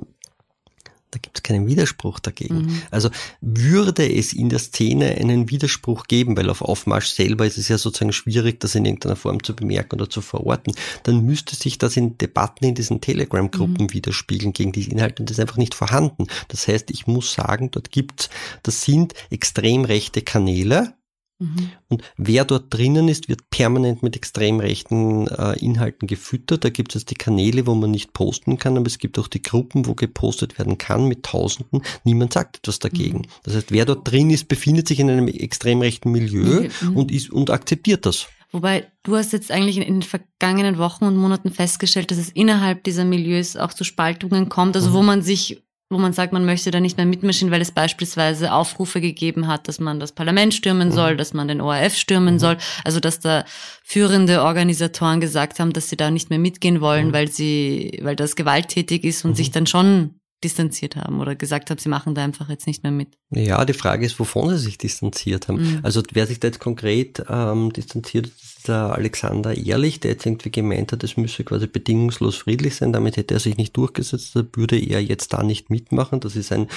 [1.16, 2.66] da gibt es keinen Widerspruch dagegen.
[2.66, 2.82] Mhm.
[2.90, 3.08] Also
[3.40, 7.78] würde es in der Szene einen Widerspruch geben, weil auf Aufmarsch selber ist es ja
[7.78, 10.74] sozusagen schwierig, das in irgendeiner Form zu bemerken oder zu verorten,
[11.04, 13.92] dann müsste sich das in Debatten in diesen Telegram-Gruppen mhm.
[13.94, 16.26] widerspiegeln gegen diese Inhalte und das ist einfach nicht vorhanden.
[16.48, 18.28] Das heißt, ich muss sagen, dort gibt's,
[18.62, 20.94] das sind extrem rechte Kanäle,
[21.38, 21.70] Mhm.
[21.88, 26.64] Und wer dort drinnen ist, wird permanent mit extrem rechten äh, Inhalten gefüttert.
[26.64, 29.42] Da gibt es die Kanäle, wo man nicht posten kann, aber es gibt auch die
[29.42, 31.82] Gruppen, wo gepostet werden kann mit Tausenden.
[32.04, 33.18] Niemand sagt etwas dagegen.
[33.18, 33.26] Mhm.
[33.42, 36.96] Das heißt, wer dort drin ist, befindet sich in einem extrem rechten Milieu mhm.
[36.96, 38.28] und, ist, und akzeptiert das.
[38.52, 42.84] Wobei du hast jetzt eigentlich in den vergangenen Wochen und Monaten festgestellt, dass es innerhalb
[42.84, 45.06] dieser Milieus auch zu Spaltungen kommt, also wo mhm.
[45.06, 49.00] man sich wo man sagt, man möchte da nicht mehr mitmischen, weil es beispielsweise Aufrufe
[49.00, 51.18] gegeben hat, dass man das Parlament stürmen soll, mhm.
[51.18, 52.38] dass man den ORF stürmen mhm.
[52.40, 52.56] soll.
[52.84, 53.44] Also dass da
[53.84, 57.12] führende Organisatoren gesagt haben, dass sie da nicht mehr mitgehen wollen, mhm.
[57.12, 61.78] weil sie, weil das gewalttätig ist und sich dann schon distanziert haben oder gesagt haben,
[61.78, 63.16] sie machen da einfach jetzt nicht mehr mit.
[63.30, 65.62] Ja, die Frage ist, wovon sie sich distanziert haben.
[65.62, 65.80] Mhm.
[65.82, 68.30] Also wer sich da jetzt konkret ähm, distanziert,
[68.68, 73.16] der Alexander Ehrlich, der jetzt irgendwie gemeint hat, es müsse quasi bedingungslos friedlich sein, damit
[73.16, 76.20] hätte er sich nicht durchgesetzt, da würde er jetzt da nicht mitmachen.
[76.20, 76.68] Das ist ein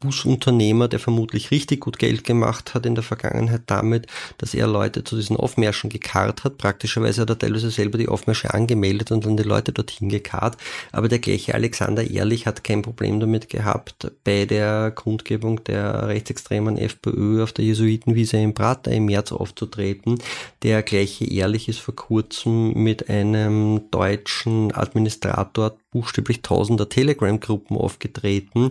[0.00, 4.06] Busunternehmer, der vermutlich richtig gut Geld gemacht hat in der Vergangenheit damit,
[4.38, 6.58] dass er Leute zu diesen Aufmärschen gekarrt hat.
[6.58, 10.56] Praktischerweise hat er teilweise selber die Aufmärsche angemeldet und dann die Leute dorthin gekarrt.
[10.92, 16.76] Aber der gleiche Alexander Ehrlich hat kein Problem damit gehabt, bei der Kundgebung der rechtsextremen
[16.76, 20.18] FPÖ auf der Jesuitenwiese im Prater im März aufzutreten.
[20.62, 28.68] Der gleiche Ehrlich ist vor kurzem mit einem deutschen Administrator buchstäblich tausender Telegram-Gruppen aufgetreten,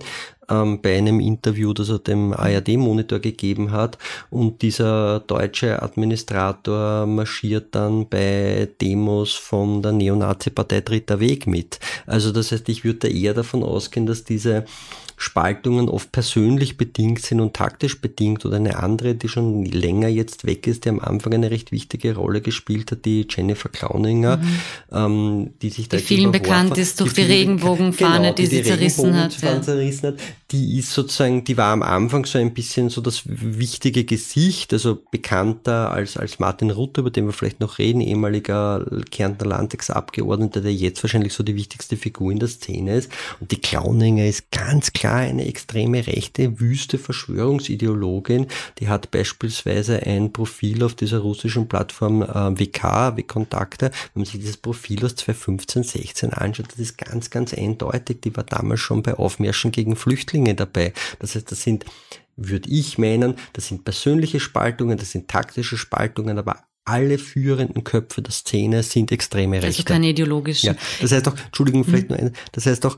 [0.47, 3.97] ähm, bei einem Interview, das er dem ARD-Monitor gegeben hat.
[4.29, 11.79] Und dieser deutsche Administrator marschiert dann bei Demos von der Neonazi-Partei Dritter Weg mit.
[12.05, 14.65] Also das heißt, ich würde eher davon ausgehen, dass diese
[15.17, 20.45] Spaltungen oft persönlich bedingt sind und taktisch bedingt oder eine andere, die schon länger jetzt
[20.45, 24.59] weg ist, die am Anfang eine recht wichtige Rolle gespielt hat, die Jennifer Klauninger, mhm.
[24.91, 28.55] ähm, die sich da die vielen bekannt ist durch die, die Regenbogenfahne, genau, die, die,
[28.57, 29.61] sie zerrissen hat, ja.
[29.61, 30.15] zerrissen hat.
[30.51, 35.01] Die ist sozusagen, die war am Anfang so ein bisschen so das wichtige Gesicht, also
[35.09, 40.73] bekannter als, als Martin Rutter, über den wir vielleicht noch reden, ehemaliger Kärntner Landtagsabgeordneter, der
[40.73, 43.11] jetzt wahrscheinlich so die wichtigste Figur in der Szene ist.
[43.39, 48.45] Und die Klauninger ist ganz klar eine extreme rechte, wüste Verschwörungsideologin.
[48.77, 53.85] Die hat beispielsweise ein Profil auf dieser russischen Plattform äh, WK, W-Kontakte.
[54.13, 58.21] Wenn man sich dieses Profil aus 2015, 16 anschaut, das ist ganz, ganz eindeutig.
[58.21, 60.93] Die war damals schon bei Aufmärschen gegen Flüchtlinge dabei.
[61.19, 61.85] Das heißt, das sind
[62.37, 68.21] würde ich meinen, das sind persönliche Spaltungen, das sind taktische Spaltungen, aber alle führenden Köpfe
[68.21, 69.81] der Szene sind extreme also Rechte.
[69.83, 70.67] Also keine ideologischen.
[70.67, 72.15] Ja, das heißt auch, Entschuldigung, vielleicht mhm.
[72.15, 72.97] nur eine, das heißt auch,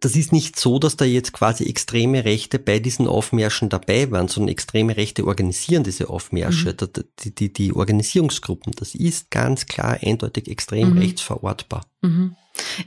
[0.00, 4.28] das ist nicht so, dass da jetzt quasi extreme Rechte bei diesen Aufmärschen dabei waren,
[4.28, 7.04] sondern extreme Rechte organisieren diese Aufmärsche, mhm.
[7.18, 8.74] die, die, die Organisierungsgruppen.
[8.76, 10.98] Das ist ganz klar eindeutig extrem mhm.
[10.98, 11.84] rechtsverortbar.
[12.00, 12.36] Mhm.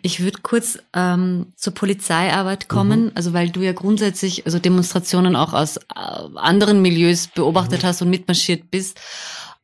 [0.02, 3.12] Ich würde kurz ähm, zur Polizeiarbeit kommen, mhm.
[3.16, 5.82] also weil du ja grundsätzlich also Demonstrationen auch aus äh,
[6.36, 7.88] anderen Milieus beobachtet mhm.
[7.88, 9.00] hast und mitmarschiert bist.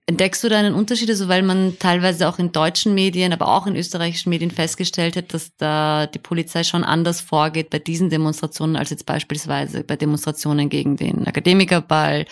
[0.07, 3.67] Entdeckst du da einen Unterschied, also weil man teilweise auch in deutschen Medien, aber auch
[3.67, 8.75] in österreichischen Medien festgestellt hat, dass da die Polizei schon anders vorgeht bei diesen Demonstrationen
[8.75, 12.25] als jetzt beispielsweise bei Demonstrationen gegen den Akademikerball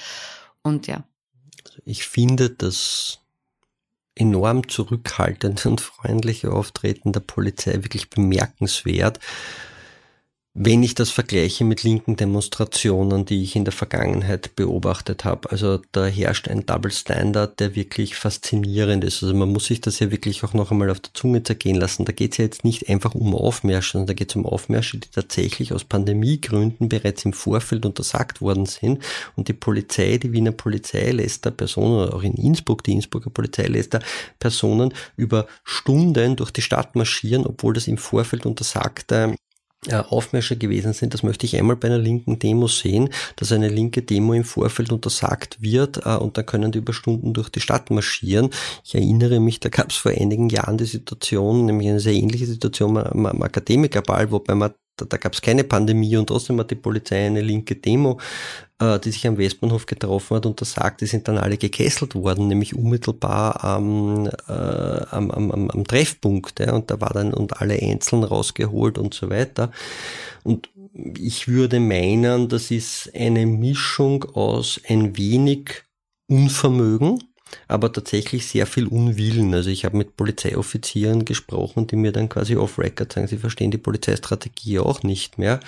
[0.63, 1.03] und ja.
[1.85, 3.19] Ich finde das
[4.19, 9.19] enorm zurückhaltende und freundliche Auftreten der Polizei wirklich bemerkenswert
[10.61, 15.49] wenn ich das vergleiche mit linken Demonstrationen, die ich in der Vergangenheit beobachtet habe.
[15.51, 19.23] Also da herrscht ein Double Standard, der wirklich faszinierend ist.
[19.23, 22.03] Also man muss sich das ja wirklich auch noch einmal auf der Zunge zergehen lassen.
[22.03, 24.97] Da geht es ja jetzt nicht einfach um Aufmärsche, sondern da geht es um Aufmärsche,
[24.97, 29.01] die tatsächlich aus Pandemiegründen bereits im Vorfeld untersagt worden sind.
[29.37, 33.29] Und die Polizei, die Wiener Polizei lässt da Personen, oder auch in Innsbruck, die Innsbrucker
[33.29, 34.01] Polizei lässt da
[34.39, 39.35] Personen über Stunden durch die Stadt marschieren, obwohl das im Vorfeld untersagte
[39.87, 41.13] Aufmärsche gewesen sind.
[41.13, 44.91] Das möchte ich einmal bei einer linken Demo sehen, dass eine linke Demo im Vorfeld
[44.91, 48.49] untersagt wird äh, und dann können die über Stunden durch die Stadt marschieren.
[48.83, 52.45] Ich erinnere mich, da gab es vor einigen Jahren die Situation, nämlich eine sehr ähnliche
[52.45, 56.75] Situation am Akademikerball, wobei man da, da gab es keine Pandemie und trotzdem hat die
[56.75, 58.19] Polizei eine linke Demo,
[58.79, 62.15] äh, die sich am Westbahnhof getroffen hat und da sagt, die sind dann alle gekesselt
[62.15, 66.59] worden, nämlich unmittelbar am, äh, am, am, am, am Treffpunkt.
[66.59, 69.71] Ja, und da war dann und alle einzeln rausgeholt und so weiter.
[70.43, 70.69] Und
[71.17, 75.83] ich würde meinen, das ist eine Mischung aus ein wenig
[76.27, 77.23] Unvermögen,
[77.67, 79.53] aber tatsächlich sehr viel Unwillen.
[79.53, 83.77] Also ich habe mit Polizeioffizieren gesprochen, die mir dann quasi off-record sagen, sie verstehen die
[83.77, 85.59] Polizeistrategie auch nicht mehr.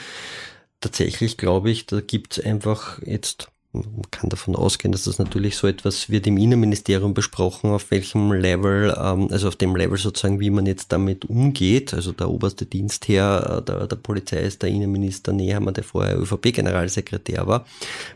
[0.80, 5.56] Tatsächlich glaube ich, da gibt es einfach jetzt man kann davon ausgehen, dass das natürlich
[5.56, 10.42] so etwas wird im Innenministerium besprochen, auf welchem Level, ähm, also auf dem Level sozusagen,
[10.42, 11.94] wie man jetzt damit umgeht.
[11.94, 17.48] Also der oberste Dienstherr äh, der, der Polizei ist der Innenminister Nehammer, der vorher ÖVP-Generalsekretär
[17.48, 17.66] war.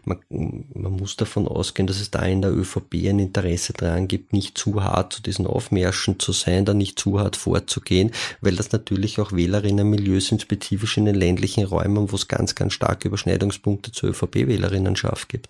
[0.03, 4.33] Man, man muss davon ausgehen, dass es da in der ÖVP ein Interesse daran gibt,
[4.33, 8.73] nicht zu hart zu diesen Aufmärschen zu sein, da nicht zu hart vorzugehen, weil das
[8.73, 13.93] natürlich auch Wählerinnenmilieus sind, spezifisch in den ländlichen Räumen, wo es ganz, ganz starke Überschneidungspunkte
[13.93, 15.44] zur ÖVP-Wählerinnenschaft gibt.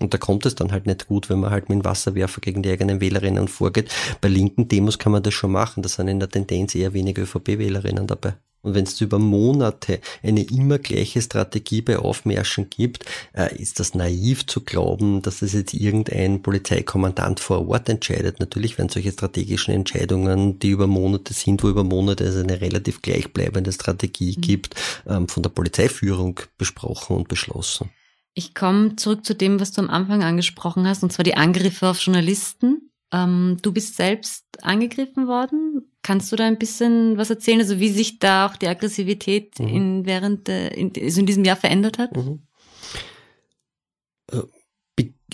[0.00, 2.62] Und da kommt es dann halt nicht gut, wenn man halt mit dem Wasserwerfer gegen
[2.62, 3.90] die eigenen Wählerinnen vorgeht.
[4.20, 5.82] Bei linken Demos kann man das schon machen.
[5.82, 8.34] Da sind in der Tendenz eher weniger ÖVP-Wählerinnen dabei.
[8.62, 13.94] Und wenn es über Monate eine immer gleiche Strategie bei Aufmärschen gibt, äh, ist das
[13.94, 18.40] naiv zu glauben, dass es jetzt irgendein Polizeikommandant vor Ort entscheidet.
[18.40, 23.00] Natürlich werden solche strategischen Entscheidungen, die über Monate sind, wo über Monate es eine relativ
[23.00, 24.40] gleichbleibende Strategie mhm.
[24.40, 24.74] gibt,
[25.06, 27.90] ähm, von der Polizeiführung besprochen und beschlossen.
[28.38, 31.88] Ich komme zurück zu dem, was du am Anfang angesprochen hast, und zwar die Angriffe
[31.88, 32.92] auf Journalisten.
[33.12, 35.90] Ähm, du bist selbst angegriffen worden.
[36.04, 39.66] Kannst du da ein bisschen was erzählen, also wie sich da auch die Aggressivität mhm.
[39.66, 42.16] in, während, in, also in diesem Jahr verändert hat?
[42.16, 42.42] Mhm.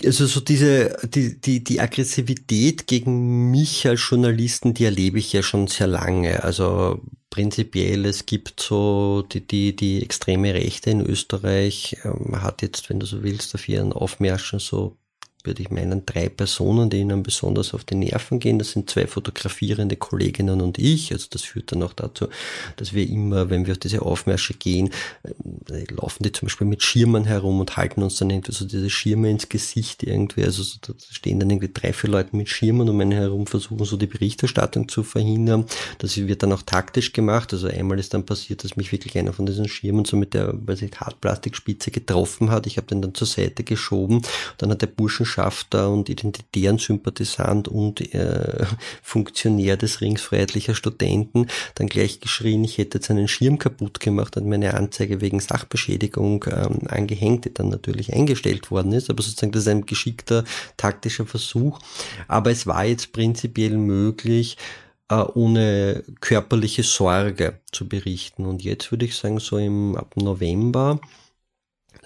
[0.05, 5.41] Also so diese, die, die, die Aggressivität gegen mich als Journalisten, die erlebe ich ja
[5.41, 6.43] schon sehr lange.
[6.43, 12.89] Also prinzipiell, es gibt so die, die, die extreme Rechte in Österreich, ähm, hat jetzt,
[12.89, 14.97] wenn du so willst, auf ihren Aufmärschen so
[15.45, 18.59] würde ich meinen, drei Personen, die ihnen besonders auf die Nerven gehen.
[18.59, 21.11] Das sind zwei fotografierende Kolleginnen und ich.
[21.11, 22.27] Also das führt dann auch dazu,
[22.77, 24.91] dass wir immer, wenn wir auf diese Aufmärsche gehen,
[25.23, 28.89] äh, laufen die zum Beispiel mit Schirmen herum und halten uns dann irgendwie so diese
[28.89, 30.43] Schirme ins Gesicht irgendwie.
[30.43, 33.85] Also so, da stehen dann irgendwie drei, vier Leute mit Schirmen um einen herum, versuchen
[33.85, 35.65] so die Berichterstattung zu verhindern.
[35.99, 37.53] Das wird dann auch taktisch gemacht.
[37.53, 40.53] Also einmal ist dann passiert, dass mich wirklich einer von diesen Schirmen so mit der,
[40.53, 42.67] weiß ich, Hartplastikspitze getroffen hat.
[42.67, 44.21] Ich habe den dann zur Seite geschoben.
[44.57, 48.65] Dann hat der Burschen Botschafter und identitären Sympathisant und äh,
[49.03, 54.37] Funktionär des Rings Freiheitlicher Studenten dann gleich geschrien, ich hätte jetzt einen Schirm kaputt gemacht
[54.37, 59.09] und meine Anzeige wegen Sachbeschädigung ähm, angehängt, die dann natürlich eingestellt worden ist.
[59.09, 60.43] Aber sozusagen das ist ein geschickter
[60.77, 61.79] taktischer Versuch.
[62.27, 64.57] Aber es war jetzt prinzipiell möglich,
[65.09, 68.45] äh, ohne körperliche Sorge zu berichten.
[68.45, 70.99] Und jetzt würde ich sagen, so im ab November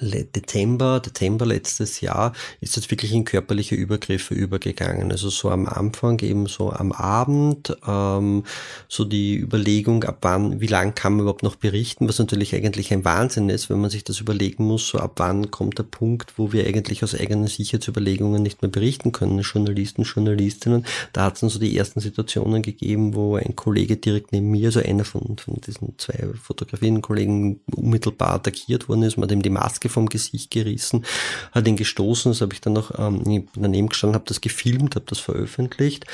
[0.02, 5.12] Dezember, Dezember letztes Jahr ist es wirklich in körperliche Übergriffe übergegangen.
[5.12, 8.44] Also so am Anfang eben so am Abend, ähm,
[8.88, 12.94] so die Überlegung, ab wann, wie lang kann man überhaupt noch berichten, was natürlich eigentlich
[12.94, 16.34] ein Wahnsinn ist, wenn man sich das überlegen muss, so ab wann kommt der Punkt,
[16.38, 20.86] wo wir eigentlich aus eigenen Sicherheitsüberlegungen nicht mehr berichten können, Journalisten, Journalistinnen.
[21.14, 24.68] Da hat es dann so die ersten Situationen gegeben, wo ein Kollege direkt neben mir,
[24.68, 29.50] also einer von, von diesen zwei Fotografien-Kollegen unmittelbar attackiert worden ist, man hat ihm die
[29.50, 31.06] Maske vom Gesicht gerissen,
[31.52, 35.06] hat ihn gestoßen, das habe ich dann noch ähm, daneben gestanden, habe das gefilmt, habe
[35.08, 36.06] das veröffentlicht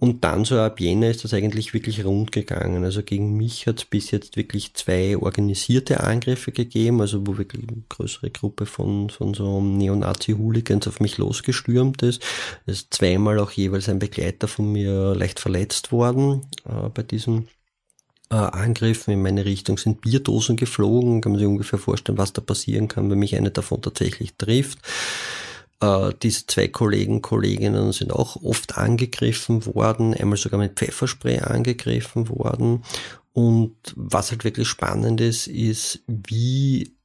[0.00, 2.84] und dann so ab Jänner ist das eigentlich wirklich rund gegangen.
[2.84, 7.68] Also gegen mich hat es bis jetzt wirklich zwei organisierte Angriffe gegeben, also wo wirklich
[7.68, 12.22] eine größere Gruppe von, von so Neonazi-Hooligans auf mich losgestürmt ist.
[12.66, 17.48] Es ist zweimal auch jeweils ein Begleiter von mir leicht verletzt worden äh, bei diesem
[18.30, 21.20] äh, Angriffen in meine Richtung sind Bierdosen geflogen.
[21.20, 24.78] Kann man sich ungefähr vorstellen, was da passieren kann, wenn mich eine davon tatsächlich trifft.
[25.80, 32.28] Äh, diese zwei Kollegen, Kolleginnen sind auch oft angegriffen worden, einmal sogar mit Pfefferspray angegriffen
[32.28, 32.82] worden.
[33.32, 36.97] Und was halt wirklich spannend ist, ist, wie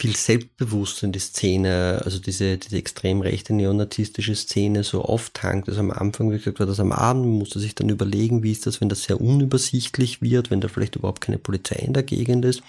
[0.00, 5.68] viel Selbstbewusstsein die Szene, also diese, diese extrem rechte neonazistische Szene so auftankt.
[5.68, 8.66] Also am Anfang, wie gesagt, war das am Abend, musste sich dann überlegen, wie ist
[8.66, 12.46] das, wenn das sehr unübersichtlich wird, wenn da vielleicht überhaupt keine Polizei in der Gegend
[12.46, 12.62] ist.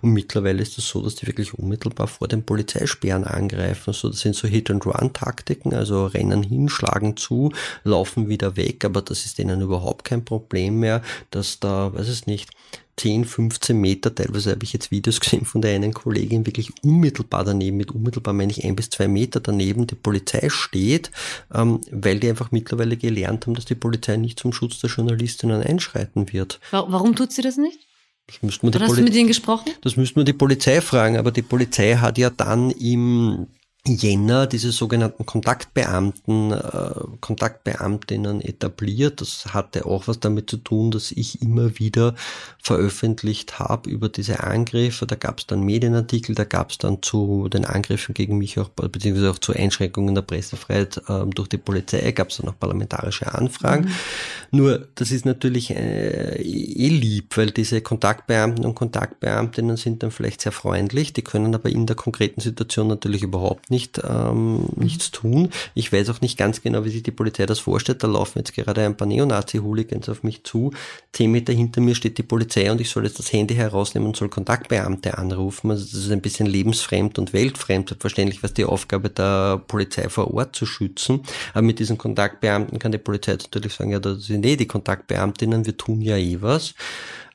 [0.00, 3.82] Und mittlerweile ist das so, dass die wirklich unmittelbar vor den Polizeisperren angreifen.
[3.88, 7.52] Also das sind so Hit-and-Run-Taktiken, also rennen hin, schlagen zu,
[7.84, 12.26] laufen wieder weg, aber das ist denen überhaupt kein Problem mehr, dass da, weiß es
[12.26, 12.48] nicht,
[12.96, 17.44] 10, 15 Meter, teilweise habe ich jetzt Videos gesehen von der einen Kollegin, wirklich unmittelbar
[17.44, 21.10] daneben, mit unmittelbar meine ich ein bis zwei Meter daneben, die Polizei steht,
[21.54, 25.62] ähm, weil die einfach mittlerweile gelernt haben, dass die Polizei nicht zum Schutz der Journalistinnen
[25.62, 26.60] einschreiten wird.
[26.70, 27.78] Warum tut sie das nicht?
[28.26, 29.72] Das müsste man Oder hast du mit ihnen gesprochen?
[29.80, 33.48] Das müsste man die Polizei fragen, aber die Polizei hat ja dann im
[33.86, 36.90] Jänner diese sogenannten Kontaktbeamten, äh,
[37.20, 39.22] Kontaktbeamtinnen etabliert.
[39.22, 42.14] Das hatte auch was damit zu tun, dass ich immer wieder
[42.62, 45.06] veröffentlicht habe über diese Angriffe.
[45.06, 48.68] Da gab es dann Medienartikel, da gab es dann zu den Angriffen gegen mich auch,
[48.68, 53.32] beziehungsweise auch zu Einschränkungen der Pressefreiheit äh, durch die Polizei, gab es dann auch parlamentarische
[53.32, 53.86] Anfragen.
[53.86, 54.58] Mhm.
[54.58, 60.42] Nur, das ist natürlich äh, eh lieb, weil diese Kontaktbeamten und Kontaktbeamtinnen sind dann vielleicht
[60.42, 65.50] sehr freundlich, die können aber in der konkreten Situation natürlich überhaupt nicht, ähm, nichts tun.
[65.74, 68.02] Ich weiß auch nicht ganz genau, wie sich die Polizei das vorstellt.
[68.02, 70.72] Da laufen jetzt gerade ein paar Neonazi-Hooligans auf mich zu.
[71.12, 74.16] Zehn Meter hinter mir steht die Polizei und ich soll jetzt das Handy herausnehmen und
[74.16, 75.70] soll Kontaktbeamte anrufen.
[75.70, 77.88] Also das ist ein bisschen lebensfremd und weltfremd.
[77.88, 81.20] Selbstverständlich was die Aufgabe der Polizei vor Ort zu schützen.
[81.52, 85.66] Aber mit diesen Kontaktbeamten kann die Polizei natürlich sagen, ja, das sind eh die Kontaktbeamtinnen,
[85.66, 86.74] wir tun ja eh was.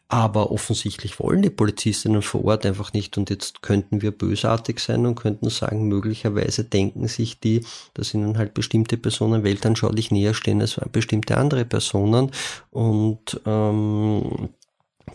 [0.07, 3.17] Aber offensichtlich wollen die Polizistinnen vor Ort einfach nicht.
[3.17, 7.65] Und jetzt könnten wir bösartig sein und könnten sagen, möglicherweise denken sich die,
[7.95, 12.31] dass ihnen halt bestimmte Personen weltanschaulich näher stehen als bestimmte andere Personen.
[12.69, 14.49] Und ähm,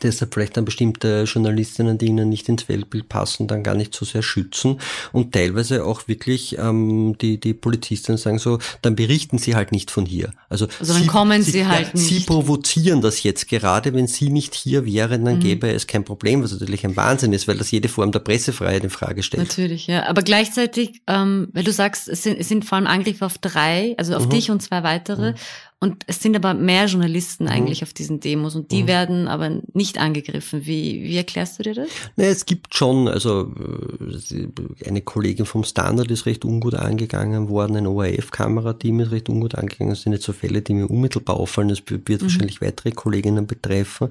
[0.02, 4.04] deshalb vielleicht dann bestimmte Journalistinnen, die ihnen nicht ins Weltbild passen, dann gar nicht so
[4.04, 4.80] sehr schützen
[5.12, 9.90] und teilweise auch wirklich ähm, die, die Polizistinnen sagen so, dann berichten sie halt nicht
[9.90, 10.32] von hier.
[10.48, 12.08] Also, also dann sie, kommen sie, sie halt ja, nicht.
[12.08, 15.40] Sie provozieren das jetzt gerade, wenn sie nicht hier wären, dann mhm.
[15.40, 18.84] gäbe es kein Problem, was natürlich ein Wahnsinn ist, weil das jede Form der Pressefreiheit
[18.84, 19.48] in Frage stellt.
[19.48, 20.06] Natürlich, ja.
[20.06, 23.94] Aber gleichzeitig, ähm, weil du sagst, es sind, es sind vor allem Angriffe auf drei,
[23.98, 24.30] also auf mhm.
[24.30, 25.32] dich und zwei weitere.
[25.32, 25.36] Mhm.
[25.82, 27.50] Und es sind aber mehr Journalisten mhm.
[27.50, 28.88] eigentlich auf diesen Demos und die mhm.
[28.88, 30.66] werden aber nicht angegriffen.
[30.66, 31.88] Wie, wie erklärst du dir das?
[32.16, 37.76] Naja, es gibt schon, also äh, eine Kollegin vom Standard ist recht ungut angegangen worden,
[37.76, 39.90] ein ORF-Kamerateam ist recht ungut angegangen.
[39.90, 41.70] Das sind jetzt so Fälle, die mir unmittelbar auffallen.
[41.70, 42.20] Das wird mhm.
[42.20, 44.10] wahrscheinlich weitere Kolleginnen betreffen.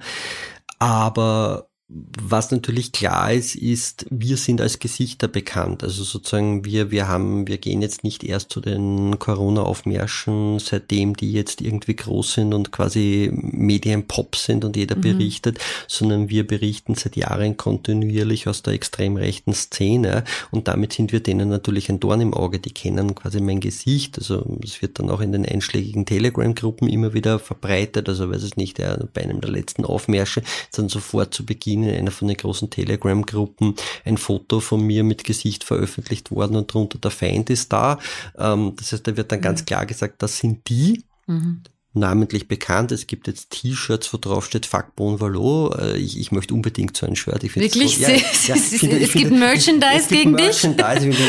[0.80, 5.84] Aber was natürlich klar ist, ist, wir sind als Gesichter bekannt.
[5.84, 11.32] Also sozusagen wir, wir haben, wir gehen jetzt nicht erst zu den Corona-Aufmärschen, seitdem die
[11.32, 15.02] jetzt irgendwie groß sind und quasi Medienpop sind und jeder mhm.
[15.02, 21.12] berichtet, sondern wir berichten seit Jahren kontinuierlich aus der extrem rechten Szene und damit sind
[21.12, 22.60] wir denen natürlich ein Dorn im Auge.
[22.60, 24.20] Die kennen quasi mein Gesicht.
[24.20, 28.08] Also es wird dann auch in den einschlägigen Telegram-Gruppen immer wieder verbreitet.
[28.08, 32.12] Also weiß es nicht, bei einem der letzten Aufmärsche dann sofort zu Beginn in einer
[32.12, 37.12] von den großen Telegram-Gruppen ein Foto von mir mit Gesicht veröffentlicht worden und darunter der
[37.12, 38.00] Feind ist da.
[38.38, 39.66] Ähm, das heißt, da wird dann ganz mhm.
[39.66, 41.04] klar gesagt, das sind die.
[41.28, 41.62] Mhm
[41.94, 42.92] namentlich bekannt.
[42.92, 45.74] Es gibt jetzt T-Shirts, wo drauf steht Fuck Bon Valo.
[45.78, 47.44] Äh, ich, ich möchte unbedingt so ein Shirt.
[47.44, 47.98] Ich Wirklich?
[47.98, 51.20] So, ja, ja, es, finde, es gibt Merchandise es gibt gegen Merchandise, dich?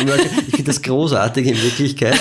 [0.48, 2.18] Ich finde das großartig in Wirklichkeit.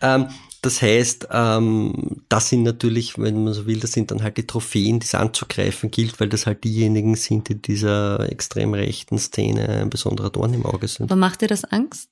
[0.00, 0.16] Ja.
[0.16, 0.28] Ähm,
[0.62, 4.46] das heißt, ähm, das sind natürlich, wenn man so will, das sind dann halt die
[4.46, 9.68] Trophäen, die es anzugreifen gilt, weil das halt diejenigen sind, die dieser extrem rechten Szene
[9.68, 11.10] ein besonderer Dorn im Auge sind.
[11.10, 12.10] Aber macht dir das Angst?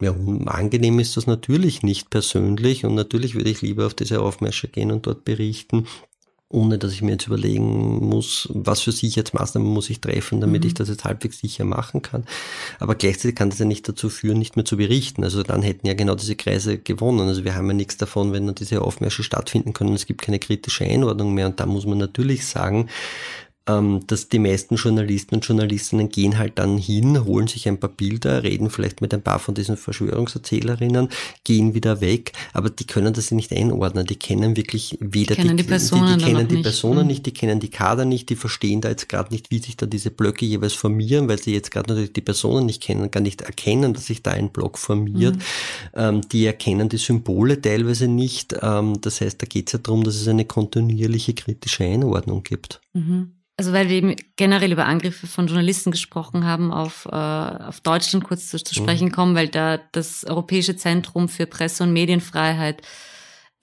[0.00, 0.14] Ja,
[0.46, 4.92] angenehm ist das natürlich nicht persönlich und natürlich würde ich lieber auf diese Aufmärsche gehen
[4.92, 5.86] und dort berichten,
[6.48, 10.68] ohne dass ich mir jetzt überlegen muss, was für Sicherheitsmaßnahmen muss ich treffen, damit mhm.
[10.68, 12.24] ich das jetzt halbwegs sicher machen kann.
[12.78, 15.24] Aber gleichzeitig kann das ja nicht dazu führen, nicht mehr zu berichten.
[15.24, 17.26] Also dann hätten ja genau diese Kreise gewonnen.
[17.26, 19.94] Also wir haben ja nichts davon, wenn dann diese Aufmärsche stattfinden können.
[19.94, 21.46] Es gibt keine kritische Einordnung mehr.
[21.46, 22.88] Und da muss man natürlich sagen,
[23.66, 27.90] ähm, dass die meisten Journalisten und Journalistinnen gehen halt dann hin, holen sich ein paar
[27.90, 31.08] Bilder, reden vielleicht mit ein paar von diesen Verschwörungserzählerinnen,
[31.44, 34.06] gehen wieder weg, aber die können das nicht einordnen.
[34.06, 36.64] Die kennen wirklich weder die, kennen die, die Personen, die, die kennen die nicht.
[36.64, 37.06] Personen mhm.
[37.06, 39.86] nicht, die kennen die Kader nicht, die verstehen da jetzt gerade nicht, wie sich da
[39.86, 43.42] diese Blöcke jeweils formieren, weil sie jetzt gerade natürlich die Personen nicht kennen, gar nicht
[43.42, 45.36] erkennen, dass sich da ein Block formiert.
[45.36, 45.42] Mhm.
[45.94, 48.54] Ähm, die erkennen die Symbole teilweise nicht.
[48.62, 52.80] Ähm, das heißt, da geht es ja darum, dass es eine kontinuierliche kritische Einordnung gibt.
[52.92, 53.32] Mhm.
[53.56, 58.24] Also weil wir eben generell über Angriffe von Journalisten gesprochen haben, auf, äh, auf Deutschland
[58.24, 58.84] kurz zu, zu mhm.
[58.84, 62.82] sprechen kommen, weil da das Europäische Zentrum für Presse- und Medienfreiheit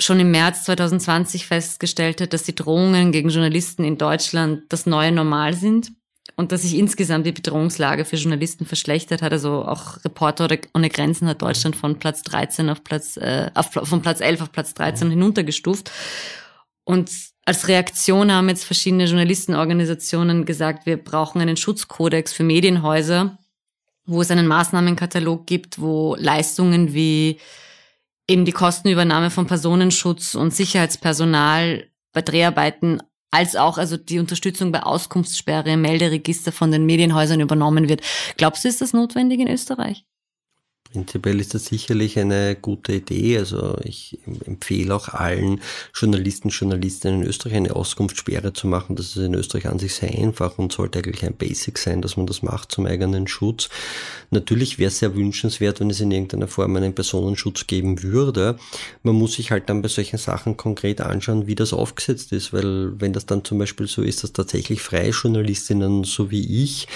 [0.01, 5.11] schon im März 2020 festgestellt hat, dass die Drohungen gegen Journalisten in Deutschland das neue
[5.11, 5.91] Normal sind
[6.35, 9.31] und dass sich insgesamt die Bedrohungslage für Journalisten verschlechtert hat.
[9.31, 14.01] Also auch Reporter ohne Grenzen hat Deutschland von Platz 13 auf Platz, äh, auf, von
[14.01, 15.91] Platz 11 auf Platz 13 hinuntergestuft.
[16.83, 17.11] Und
[17.45, 23.37] als Reaktion haben jetzt verschiedene Journalistenorganisationen gesagt, wir brauchen einen Schutzkodex für Medienhäuser,
[24.05, 27.39] wo es einen Maßnahmenkatalog gibt, wo Leistungen wie
[28.29, 34.83] eben die Kostenübernahme von Personenschutz und Sicherheitspersonal bei Dreharbeiten als auch also die Unterstützung bei
[34.83, 38.01] Auskunftssperre, Melderegister von den Medienhäusern übernommen wird.
[38.37, 40.05] Glaubst du, ist das notwendig in Österreich?
[40.93, 43.39] Prinzipiell ist das sicherlich eine gute Idee.
[43.39, 45.59] Also ich empfehle auch allen
[45.95, 48.95] Journalisten, Journalistinnen in Österreich eine Auskunftssperre zu machen.
[48.95, 52.15] Das ist in Österreich an sich sehr einfach und sollte eigentlich ein Basic sein, dass
[52.15, 53.69] man das macht zum eigenen Schutz.
[54.29, 58.59] Natürlich wäre es sehr wünschenswert, wenn es in irgendeiner Form einen Personenschutz geben würde.
[59.01, 63.01] Man muss sich halt dann bei solchen Sachen konkret anschauen, wie das aufgesetzt ist, weil
[63.01, 66.87] wenn das dann zum Beispiel so ist, dass tatsächlich freie Journalistinnen so wie ich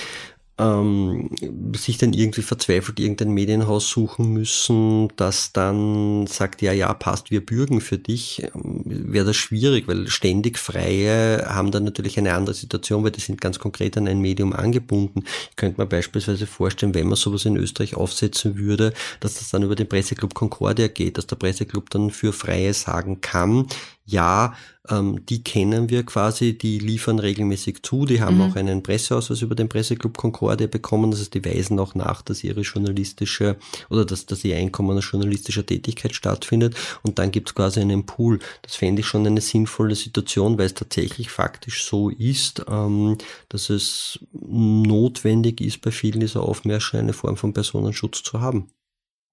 [0.59, 1.29] ähm,
[1.75, 7.45] sich dann irgendwie verzweifelt irgendein Medienhaus suchen müssen, das dann sagt, ja, ja, passt, wir
[7.45, 12.55] bürgen für dich, ähm, wäre das schwierig, weil ständig Freie haben dann natürlich eine andere
[12.55, 15.23] Situation, weil die sind ganz konkret an ein Medium angebunden.
[15.51, 19.63] Ich könnte mir beispielsweise vorstellen, wenn man sowas in Österreich aufsetzen würde, dass das dann
[19.63, 23.67] über den Presseclub Concordia geht, dass der Presseclub dann für Freie sagen kann,
[24.07, 24.55] ja,
[24.89, 28.41] ähm, die kennen wir quasi, die liefern regelmäßig zu, die haben mhm.
[28.41, 32.41] auch einen Presseausweis über den Presseclub Concordia bekommen, das heißt, die weisen auch nach, dass
[32.41, 33.57] ihre journalistische
[33.89, 38.39] oder dass, dass ihr Einkommen aus journalistischer Tätigkeit stattfindet und dann gibt's quasi einen Pool.
[38.61, 43.17] Das fände ich schon eine sinnvolle Situation, weil es tatsächlich faktisch so ist, ähm,
[43.49, 48.69] dass es notwendig ist, bei vielen dieser Aufmärsche eine Form von Personenschutz zu haben.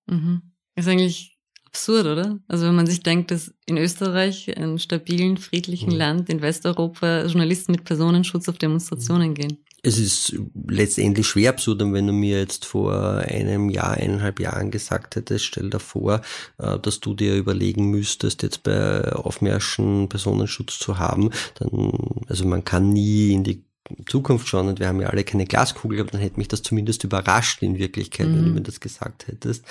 [0.07, 0.43] Mhm.
[0.75, 1.34] Ist eigentlich
[1.75, 2.39] absurd, oder?
[2.47, 5.97] Also wenn man sich denkt, dass in Österreich, einem stabilen, friedlichen mhm.
[5.97, 9.35] Land, in Westeuropa, Journalisten mit Personenschutz auf Demonstrationen mhm.
[9.35, 9.59] gehen.
[9.83, 10.35] Es ist
[10.67, 15.45] letztendlich schwer absurd, und wenn du mir jetzt vor einem Jahr, eineinhalb Jahren gesagt hättest,
[15.45, 16.23] stell dir vor,
[16.59, 22.65] äh, dass du dir überlegen müsstest, jetzt bei Aufmärschen Personenschutz zu haben, dann, also man
[22.65, 23.65] kann nie in die
[24.07, 27.05] Zukunft schauen und wir haben ja alle keine Glaskugel, aber dann hätte mich das zumindest
[27.05, 28.37] überrascht in Wirklichkeit, mhm.
[28.37, 29.63] wenn du mir das gesagt hättest.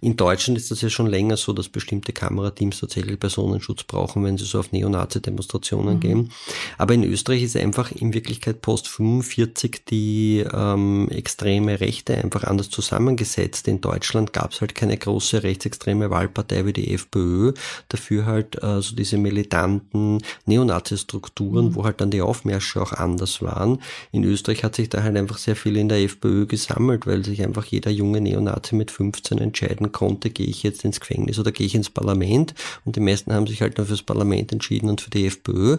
[0.00, 4.36] In Deutschland ist das ja schon länger so, dass bestimmte Kamerateams tatsächlich Personenschutz brauchen, wenn
[4.36, 6.00] sie so auf Neonazi-Demonstrationen mhm.
[6.00, 6.32] gehen.
[6.76, 12.68] Aber in Österreich ist einfach in Wirklichkeit post 45 die ähm, extreme Rechte einfach anders
[12.68, 13.68] zusammengesetzt.
[13.68, 17.52] In Deutschland gab es halt keine große rechtsextreme Wahlpartei wie die FPÖ,
[17.88, 21.74] dafür halt äh, so diese militanten Neonazi-Strukturen, mhm.
[21.76, 23.80] wo halt dann die Aufmärsche auch anders waren waren.
[24.10, 27.42] In Österreich hat sich da halt einfach sehr viel in der FPÖ gesammelt, weil sich
[27.42, 31.66] einfach jeder junge Neonazi mit 15 entscheiden konnte, gehe ich jetzt ins Gefängnis oder gehe
[31.66, 32.54] ich ins Parlament.
[32.84, 35.76] Und die meisten haben sich halt dann fürs Parlament entschieden und für die FPÖ.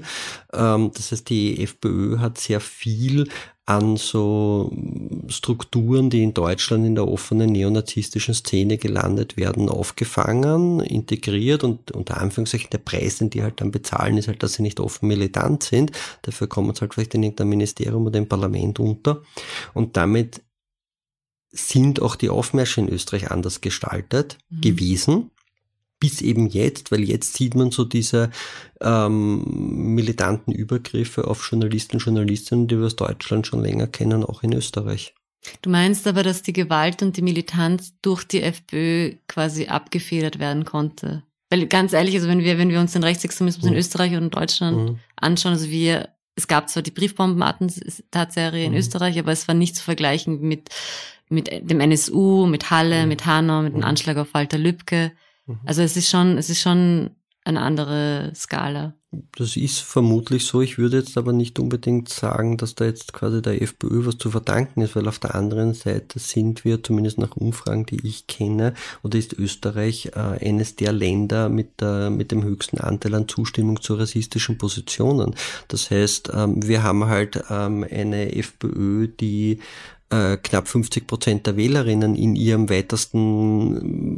[0.53, 3.27] Ähm, das heißt, die FPÖ hat sehr viel
[3.65, 4.71] an so
[5.27, 12.19] Strukturen, die in Deutschland in der offenen neonazistischen Szene gelandet werden, aufgefangen, integriert und unter
[12.19, 15.63] Anführungszeichen der Preis, den die halt dann bezahlen, ist halt, dass sie nicht offen militant
[15.63, 15.93] sind.
[16.23, 19.21] Dafür kommen sie halt vielleicht in irgendeinem Ministerium oder im Parlament unter.
[19.73, 20.41] Und damit
[21.51, 24.61] sind auch die Aufmärsche in Österreich anders gestaltet mhm.
[24.61, 25.31] gewesen
[26.03, 28.29] bis eben jetzt, weil jetzt sieht man so diese
[28.81, 29.41] ähm,
[29.95, 34.51] militanten Übergriffe auf Journalisten und Journalistinnen, die wir aus Deutschland schon länger kennen, auch in
[34.51, 35.15] Österreich.
[35.61, 40.65] Du meinst aber, dass die Gewalt und die Militanz durch die FPÖ quasi abgefedert werden
[40.65, 41.23] konnte?
[41.49, 43.71] Weil ganz ehrlich, also wenn wir, wenn wir uns den Rechtsextremismus mhm.
[43.71, 44.99] in Österreich und in Deutschland mhm.
[45.15, 48.77] anschauen, also wir, es gab zwar die Briefbombenattentatserie in mhm.
[48.77, 50.67] Österreich, aber es war nicht zu vergleichen mit,
[51.29, 53.07] mit dem NSU, mit Halle, mhm.
[53.07, 53.85] mit Hanau, mit dem mhm.
[53.85, 55.13] Anschlag auf Walter Lübcke.
[55.45, 55.59] Mhm.
[55.65, 57.11] Also es ist schon, es ist schon
[57.45, 58.93] eine andere Skala.
[59.35, 60.61] Das ist vermutlich so.
[60.61, 64.31] Ich würde jetzt aber nicht unbedingt sagen, dass da jetzt quasi der FPÖ was zu
[64.31, 68.73] verdanken ist, weil auf der anderen Seite sind wir, zumindest nach Umfragen, die ich kenne,
[69.03, 73.81] oder ist Österreich äh, eines der Länder mit, der, mit dem höchsten Anteil an Zustimmung
[73.81, 75.35] zu rassistischen Positionen.
[75.67, 79.59] Das heißt, ähm, wir haben halt ähm, eine FPÖ, die
[80.13, 84.13] äh, knapp 50 Prozent der Wählerinnen in ihrem weitesten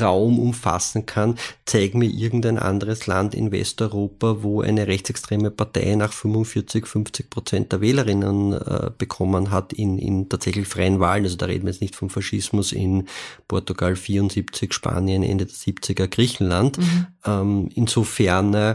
[0.00, 6.12] Raum umfassen kann, zeig mir irgendein anderes Land in Westeuropa, wo eine rechtsextreme Partei nach
[6.12, 11.24] 45, 50 Prozent der Wählerinnen äh, bekommen hat in, in tatsächlich freien Wahlen.
[11.24, 13.06] Also da reden wir jetzt nicht vom Faschismus in
[13.46, 16.78] Portugal 74, Spanien Ende der 70er, Griechenland.
[16.78, 17.06] Mhm.
[17.24, 18.74] Ähm, insofern äh,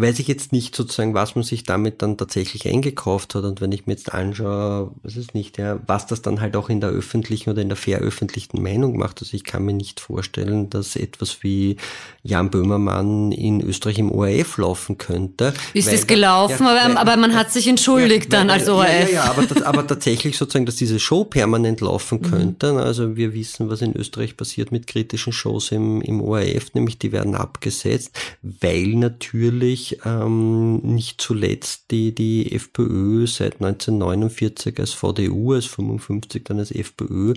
[0.00, 3.42] weiß ich jetzt nicht sozusagen, was man sich damit dann tatsächlich eingekauft hat.
[3.42, 6.68] Und wenn ich mir jetzt anschaue, was ist nicht, ja, was das dann halt auch
[6.68, 9.20] in der öffentlichen oder in der veröffentlichten Meinung macht.
[9.20, 11.76] Also ich kann mir nicht vorstellen, dass etwas wie
[12.22, 15.52] Jan Böhmermann in Österreich im ORF laufen könnte.
[15.74, 19.10] Ist es gelaufen, ja, aber, weil, aber, man hat sich entschuldigt ja, dann als ORF.
[19.10, 22.30] Ja, ja, aber, aber tatsächlich sozusagen, dass diese Show permanent laufen mhm.
[22.30, 22.72] könnte.
[22.72, 22.78] Mhm.
[22.78, 27.10] Also wir wissen, was in Österreich passiert mit kritischen Shows im, im ORF, nämlich die
[27.10, 35.66] werden abgesetzt, weil natürlich ähm, nicht zuletzt die, die FPÖ seit 1949 als VDU, als
[35.66, 37.34] 55 dann als FPÖ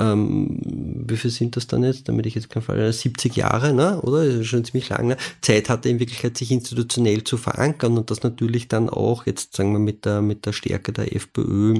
[0.00, 4.00] ähm, wie viel sind das dann jetzt, damit ich jetzt keinen Fall, 70 Jahre, ne?
[4.00, 4.24] oder?
[4.24, 5.16] Das ist schon ziemlich lange, ne?
[5.42, 9.72] Zeit hatte in Wirklichkeit, sich institutionell zu verankern und das natürlich dann auch, jetzt sagen
[9.72, 11.78] wir mit der, mit der Stärke der FPÖ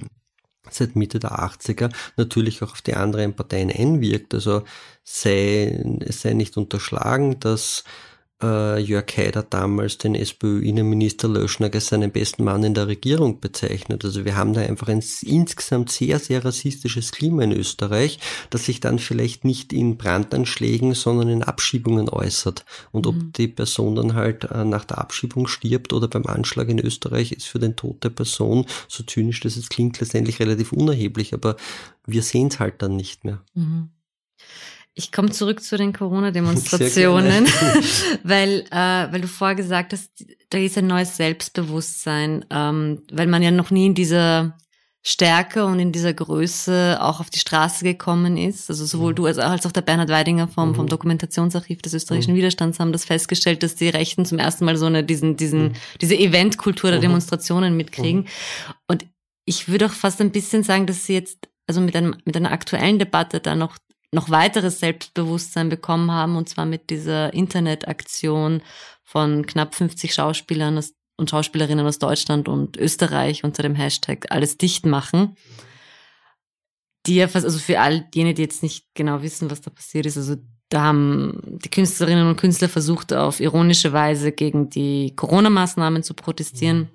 [0.71, 4.35] seit Mitte der 80er natürlich auch auf die anderen Parteien einwirkt.
[4.35, 4.63] Also
[5.03, 7.85] sei, es sei nicht unterschlagen, dass
[8.43, 14.05] äh, Jörg Haider damals den SPÖ-Innenminister Löschner als seinen besten Mann in der Regierung bezeichnet.
[14.05, 18.18] Also wir haben da einfach ein insgesamt sehr, sehr rassistisches Klima in Österreich,
[18.51, 22.64] das sich dann vielleicht nicht in Brandanschlägen, sondern in Abschiebungen äußert.
[22.93, 23.32] Und ob mhm.
[23.32, 27.47] die Person dann halt äh, nach der Abschiebung stirbt oder beim Anschlag in Österreich, ist
[27.47, 31.34] für den Tod der Person, so zynisch das jetzt klingt, letztendlich relativ unerheblich.
[31.34, 31.57] Aber
[32.07, 33.43] wir sehen es halt dann nicht mehr.
[33.55, 33.91] Mhm.
[35.01, 37.46] Ich komme zurück zu den Corona-Demonstrationen,
[38.22, 40.11] weil, äh, weil du vorher gesagt hast,
[40.51, 44.59] da ist ein neues Selbstbewusstsein, ähm, weil man ja noch nie in dieser
[45.03, 48.68] Stärke und in dieser Größe auch auf die Straße gekommen ist.
[48.68, 49.16] Also sowohl mhm.
[49.16, 50.74] du als auch, als auch der Bernhard Weidinger vom, mhm.
[50.74, 52.38] vom Dokumentationsarchiv des österreichischen mhm.
[52.38, 55.72] Widerstands haben das festgestellt, dass die Rechten zum ersten Mal so eine, diesen, diesen, mhm.
[56.03, 57.05] diese Eventkultur der mhm.
[57.05, 58.20] Demonstrationen mitkriegen.
[58.20, 58.26] Mhm.
[58.86, 59.07] Und
[59.46, 62.53] ich würde auch fast ein bisschen sagen, dass sie jetzt, also mit einem, mit einer
[62.53, 63.78] aktuellen Debatte da noch
[64.13, 68.63] noch weiteres Selbstbewusstsein bekommen haben, und zwar mit dieser Internetaktion
[69.05, 70.83] von knapp 50 Schauspielern
[71.17, 75.37] und Schauspielerinnen aus Deutschland und Österreich unter dem Hashtag alles dicht machen.
[77.07, 80.07] Die ja fast, also für all jene, die jetzt nicht genau wissen, was da passiert
[80.07, 80.37] ist, also
[80.71, 86.91] da haben die Künstlerinnen und Künstler versucht, auf ironische Weise gegen die Corona-Maßnahmen zu protestieren.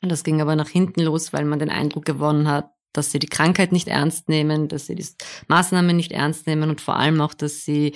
[0.00, 3.18] Und das ging aber nach hinten los, weil man den Eindruck gewonnen hat, dass sie
[3.18, 5.06] die Krankheit nicht ernst nehmen, dass sie die
[5.48, 7.92] Maßnahmen nicht ernst nehmen und vor allem auch, dass sie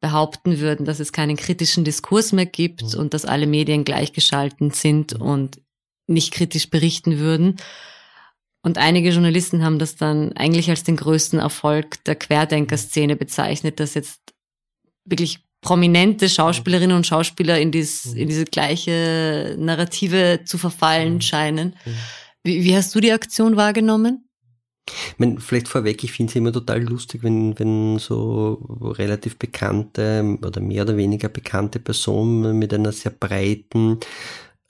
[0.00, 3.00] behaupten würden, dass es keinen kritischen Diskurs mehr gibt mhm.
[3.00, 5.22] und dass alle Medien gleichgeschalten sind mhm.
[5.22, 5.60] und
[6.06, 7.56] nicht kritisch berichten würden.
[8.62, 13.94] Und einige Journalisten haben das dann eigentlich als den größten Erfolg der Querdenker-Szene bezeichnet, dass
[13.94, 14.20] jetzt
[15.04, 18.16] wirklich prominente Schauspielerinnen und Schauspieler in, dies, mhm.
[18.16, 21.74] in diese gleiche Narrative zu verfallen scheinen.
[22.44, 24.28] Wie, wie hast du die Aktion wahrgenommen?
[24.88, 28.54] Ich meine, vielleicht vorweg, ich finde es immer total lustig, wenn, wenn so
[28.96, 33.98] relativ bekannte oder mehr oder weniger bekannte Personen mit einer sehr breiten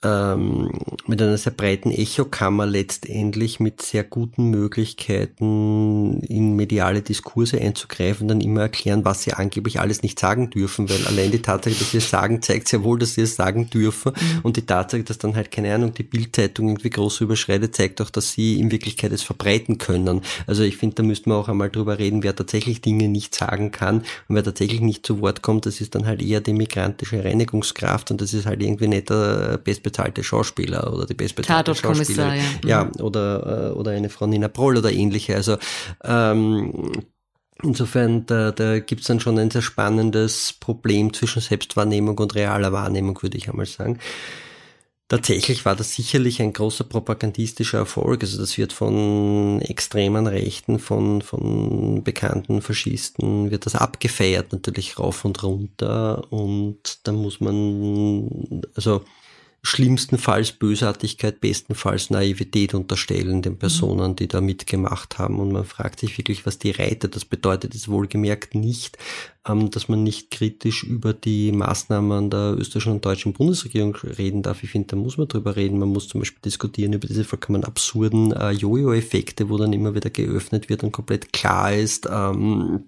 [0.01, 0.71] ähm,
[1.07, 8.39] mit einer sehr breiten Echokammer letztendlich mit sehr guten Möglichkeiten in mediale Diskurse einzugreifen, dann
[8.39, 11.97] immer erklären, was sie angeblich alles nicht sagen dürfen, weil allein die Tatsache, dass sie
[11.97, 14.39] es sagen, zeigt sehr wohl, dass sie es sagen dürfen mhm.
[14.43, 18.09] und die Tatsache, dass dann halt keine Ahnung die Bildzeitung irgendwie groß überschreitet, zeigt auch,
[18.09, 20.21] dass sie in Wirklichkeit es verbreiten können.
[20.47, 23.71] Also ich finde, da müsste man auch einmal drüber reden, wer tatsächlich Dinge nicht sagen
[23.71, 23.97] kann
[24.27, 28.11] und wer tatsächlich nicht zu Wort kommt, das ist dann halt eher die migrantische Reinigungskraft
[28.11, 32.41] und das ist halt irgendwie nicht der best bestbezahlte Schauspieler oder die bestbezahlte Schauspielerin.
[32.63, 35.35] Ja, ja oder, äh, oder eine Frau Nina Proll oder ähnliche.
[35.35, 35.57] Also
[36.03, 36.91] ähm,
[37.61, 42.71] Insofern, da, da gibt es dann schon ein sehr spannendes Problem zwischen Selbstwahrnehmung und realer
[42.71, 43.99] Wahrnehmung, würde ich einmal sagen.
[45.09, 48.21] Tatsächlich war das sicherlich ein großer propagandistischer Erfolg.
[48.21, 55.25] Also das wird von extremen Rechten, von, von bekannten Faschisten, wird das abgefeiert natürlich rauf
[55.25, 56.31] und runter.
[56.31, 59.03] Und da muss man, also
[59.61, 65.39] schlimmstenfalls Bösartigkeit, bestenfalls Naivität unterstellen den Personen, die da mitgemacht haben.
[65.39, 67.15] Und man fragt sich wirklich, was die reitet.
[67.15, 68.97] Das bedeutet es wohlgemerkt nicht,
[69.47, 74.63] ähm, dass man nicht kritisch über die Maßnahmen der österreichischen und deutschen Bundesregierung reden darf.
[74.63, 75.79] Ich finde, da muss man drüber reden.
[75.79, 80.09] Man muss zum Beispiel diskutieren über diese vollkommen absurden äh, Jojo-Effekte, wo dann immer wieder
[80.09, 82.85] geöffnet wird und komplett klar ist, ähm,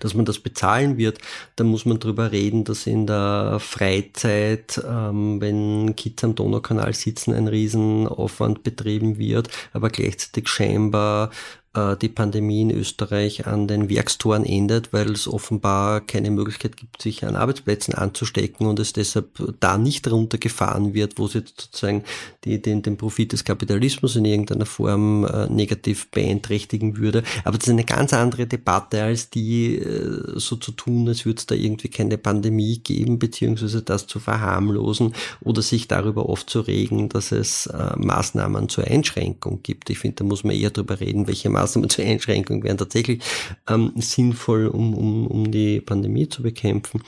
[0.00, 1.18] dass man das bezahlen wird,
[1.56, 7.34] dann muss man drüber reden, dass in der Freizeit, ähm, wenn Kids am Donaukanal sitzen,
[7.34, 11.30] ein Riesenaufwand betrieben wird, aber gleichzeitig scheinbar
[11.74, 17.02] äh, die Pandemie in Österreich an den Werkstoren endet, weil es offenbar keine Möglichkeit gibt,
[17.02, 19.28] sich an Arbeitsplätzen anzustecken und es deshalb
[19.60, 22.04] da nicht runtergefahren wird, wo es jetzt sozusagen
[22.44, 27.24] die, den, den Profit des Kapitalismus in irgendeiner Form äh, negativ beeinträchtigen würde.
[27.44, 31.38] Aber das ist eine ganz andere Debatte als die äh, so zu tun, als würde
[31.38, 37.32] es da irgendwie keine Pandemie geben, beziehungsweise das zu verharmlosen oder sich darüber aufzuregen, dass
[37.32, 39.90] es äh, Maßnahmen zur Einschränkung gibt.
[39.90, 43.22] Ich finde, da muss man eher darüber reden, welche Maßnahmen zur Einschränkung wären tatsächlich
[43.68, 47.02] ähm, sinnvoll, um, um, um die Pandemie zu bekämpfen.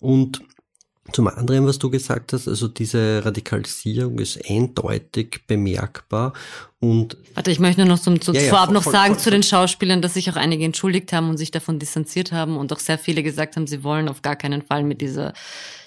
[0.00, 0.42] Und
[1.12, 6.32] zum anderen, was du gesagt hast, also diese Radikalisierung ist eindeutig bemerkbar
[6.80, 9.22] und Warte, ich möchte nur noch zum, zum ja, ja, vorab voll, noch sagen voll,
[9.22, 12.72] zu den Schauspielern, dass sich auch einige entschuldigt haben und sich davon distanziert haben und
[12.72, 15.34] auch sehr viele gesagt haben, sie wollen auf gar keinen Fall mit dieser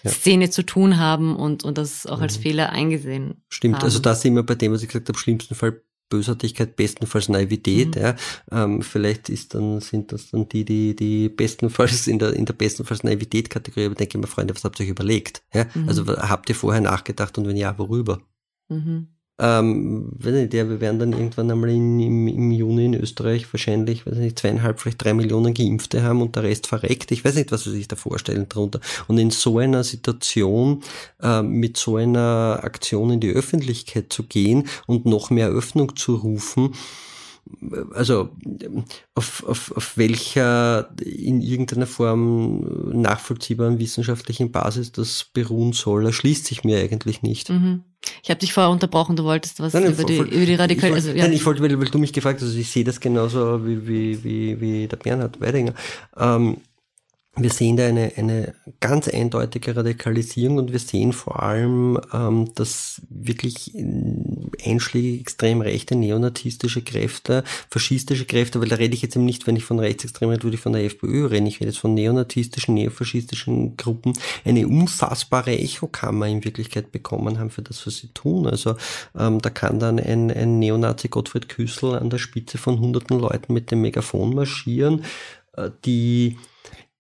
[0.04, 0.12] ja.
[0.12, 2.42] Szene zu tun haben und, und das auch als mhm.
[2.44, 3.42] Fehler eingesehen.
[3.50, 3.86] Stimmt, haben.
[3.86, 7.96] also da sind wir bei dem, was ich gesagt habe, schlimmsten Fall Bösartigkeit, bestenfalls Naivität.
[7.96, 8.02] Mhm.
[8.02, 8.16] Ja.
[8.52, 12.54] Ähm, vielleicht ist dann, sind das dann die, die, die bestenfalls in der, in der
[12.54, 15.44] bestenfalls Naivität-Kategorie, aber denke ich mir, Freunde, was habt ihr euch überlegt?
[15.54, 15.66] Ja?
[15.74, 15.90] Mhm.
[15.90, 18.22] Also habt ihr vorher nachgedacht und wenn ja, worüber?
[18.70, 19.08] Mhm
[19.40, 23.52] ähm, weiß nicht, ja, wir werden dann irgendwann einmal in, im, im Juni in Österreich
[23.54, 27.12] wahrscheinlich, weiß nicht, zweieinhalb, vielleicht drei Millionen Geimpfte haben und der Rest verreckt.
[27.12, 28.80] Ich weiß nicht, was sie sich da vorstellen darunter.
[29.08, 30.82] Und in so einer Situation,
[31.22, 36.16] äh, mit so einer Aktion in die Öffentlichkeit zu gehen und noch mehr Öffnung zu
[36.16, 36.74] rufen,
[37.94, 38.30] also
[39.16, 46.64] auf, auf, auf welcher in irgendeiner Form nachvollziehbaren wissenschaftlichen Basis das beruhen soll, erschließt sich
[46.64, 47.50] mir eigentlich nicht.
[47.50, 47.84] Mhm.
[48.24, 50.94] Ich habe dich vorher unterbrochen, du wolltest was nein, über, die, über die Radikal...
[50.94, 51.24] Also, ja.
[51.24, 53.88] Nein, ich wollte, weil, weil du mich gefragt hast, also ich sehe das genauso wie,
[53.88, 55.74] wie, wie, wie der Bernhard Weidinger.
[56.16, 56.58] Ähm,
[57.38, 63.02] wir sehen da eine, eine ganz eindeutige Radikalisierung und wir sehen vor allem, ähm, dass
[63.10, 63.74] wirklich
[64.66, 69.56] einschlägige extrem rechte neonazistische Kräfte, faschistische Kräfte, weil da rede ich jetzt eben nicht, wenn
[69.56, 72.74] ich von rechtsextrem rede, würde ich von der FPÖ reden, ich rede jetzt von neonazistischen,
[72.74, 74.14] neofaschistischen Gruppen,
[74.44, 78.48] eine unfassbare Echokammer in Wirklichkeit bekommen haben für das, was sie tun.
[78.48, 78.76] Also
[79.18, 83.54] ähm, da kann dann ein, ein Neonazi Gottfried Küssel an der Spitze von hunderten Leuten
[83.54, 85.04] mit dem Megafon marschieren,
[85.54, 86.38] äh, die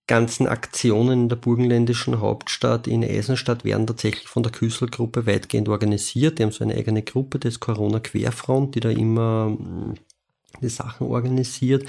[0.07, 6.39] ganzen Aktionen in der burgenländischen Hauptstadt in Eisenstadt werden tatsächlich von der Küsselgruppe weitgehend organisiert.
[6.39, 9.95] Die haben so eine eigene Gruppe, das Corona Querfront, die da immer hm,
[10.61, 11.85] die Sachen organisiert.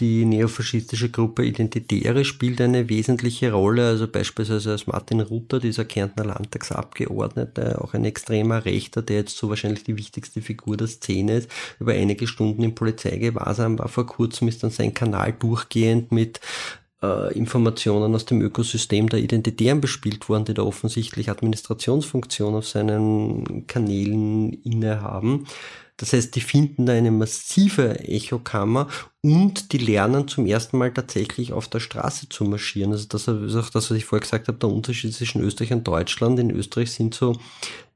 [0.00, 6.24] Die neofaschistische Gruppe Identitäre spielt eine wesentliche Rolle, also beispielsweise als Martin Rutter, dieser Kärntner
[6.24, 11.50] Landtagsabgeordnete, auch ein extremer Rechter, der jetzt so wahrscheinlich die wichtigste Figur der Szene ist,
[11.78, 13.88] über einige Stunden im Polizeigewahrsam war.
[13.88, 16.40] Vor kurzem ist dann sein Kanal durchgehend mit
[17.02, 23.66] äh, Informationen aus dem Ökosystem der Identitären bespielt worden, die da offensichtlich Administrationsfunktion auf seinen
[23.66, 25.46] Kanälen innehaben.
[25.96, 28.88] Das heißt, die finden da eine massive Echokammer
[29.20, 32.92] und die lernen zum ersten Mal tatsächlich auf der Straße zu marschieren.
[32.92, 35.86] Also das ist auch das, was ich vorher gesagt habe, der Unterschied zwischen Österreich und
[35.86, 36.40] Deutschland.
[36.40, 37.36] In Österreich sind so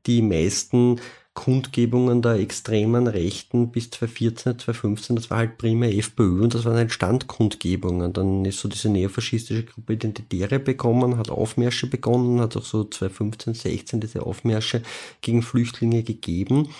[0.06, 1.00] die meisten
[1.36, 6.74] Kundgebungen der extremen Rechten bis 2014, 2015, das war halt prima FPÖ und das waren
[6.74, 8.12] halt Standkundgebungen.
[8.12, 13.54] Dann ist so diese neofaschistische Gruppe Identitäre bekommen, hat Aufmärsche begonnen, hat auch so 2015,
[13.54, 14.82] 16 diese Aufmärsche
[15.20, 16.70] gegen Flüchtlinge gegeben.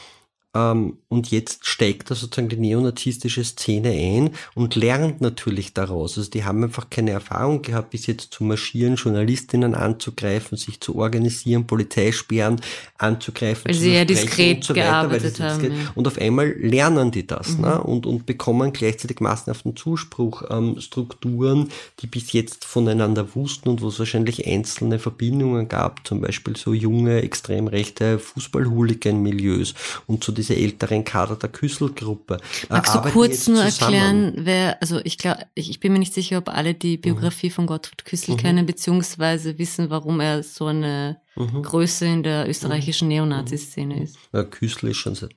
[0.57, 6.17] Ähm, und jetzt steigt da sozusagen die neonazistische Szene ein und lernt natürlich daraus.
[6.17, 10.97] Also die haben einfach keine Erfahrung gehabt, bis jetzt zu marschieren, Journalistinnen anzugreifen, sich zu
[10.97, 12.61] organisieren, Polizeisperren
[12.99, 13.67] anzugreifen.
[13.67, 15.61] Weil sie ja diskret so gearbeitet haben.
[15.61, 15.79] Diskret.
[15.79, 15.93] Ja.
[15.95, 17.63] Und auf einmal lernen die das mhm.
[17.63, 17.83] ne?
[17.83, 20.45] und, und bekommen gleichzeitig massenhaften Zuspruch.
[20.51, 21.69] Ähm, Strukturen,
[22.01, 26.73] die bis jetzt voneinander wussten und wo es wahrscheinlich einzelne Verbindungen gab, zum Beispiel so
[26.73, 29.75] junge, extrem rechte Fußball-Hooligan-Milieus
[30.07, 32.39] und zu diese älteren Kader der Küsselgruppe.
[32.69, 36.39] Magst du kurz nur erklären, wer, also ich glaube, ich, ich, bin mir nicht sicher,
[36.39, 37.53] ob alle die Biografie mhm.
[37.53, 38.39] von Gottfried Küssel mhm.
[38.39, 41.63] kennen, beziehungsweise wissen, warum er so eine mhm.
[41.63, 43.15] Größe in der österreichischen mhm.
[43.15, 44.19] Neonazi-Szene ist.
[44.33, 45.35] Ja, Küssel ist schon seit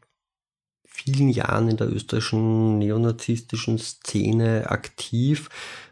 [0.86, 5.50] vielen Jahren in der österreichischen neonazistischen Szene aktiv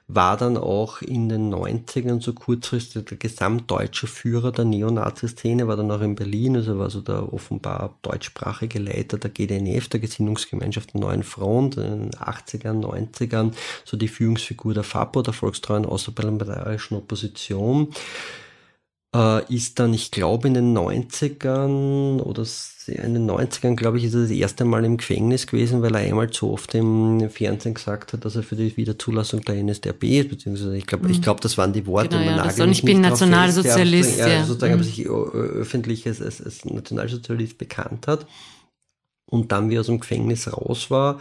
[0.09, 5.91] war dann auch in den 90ern so kurzfristig der gesamtdeutsche Führer der Neonazi-Szene, war dann
[5.91, 11.01] auch in Berlin, also war so der offenbar deutschsprachige Leiter der GDNF, der Gesinnungsgemeinschaft der
[11.01, 13.51] Neuen Front, in den 80ern, 90ern,
[13.83, 17.93] so die Führungsfigur der FAPO, der Volkstreuen Außerparlamentarischen Opposition
[19.17, 22.45] äh, ist dann, ich glaube, in den 90ern oder
[22.87, 26.01] in den 90ern, glaube ich, ist er das erste Mal im Gefängnis gewesen, weil er
[26.01, 30.29] einmal zu oft im Fernsehen gesagt hat, dass er für die Wiederzulassung der NSDAP ist,
[30.29, 31.11] beziehungsweise ich glaube, mhm.
[31.11, 32.17] ich glaube, das waren die Worte.
[32.17, 34.19] Genau, ja, das ich bin Nationalsozialist.
[34.19, 34.45] Ja, ja.
[34.45, 34.79] sozusagen, mhm.
[34.79, 38.27] aber sich öffentlich als, als, als Nationalsozialist bekannt hat.
[39.29, 41.19] Und dann, wie er aus dem Gefängnis raus war, äh,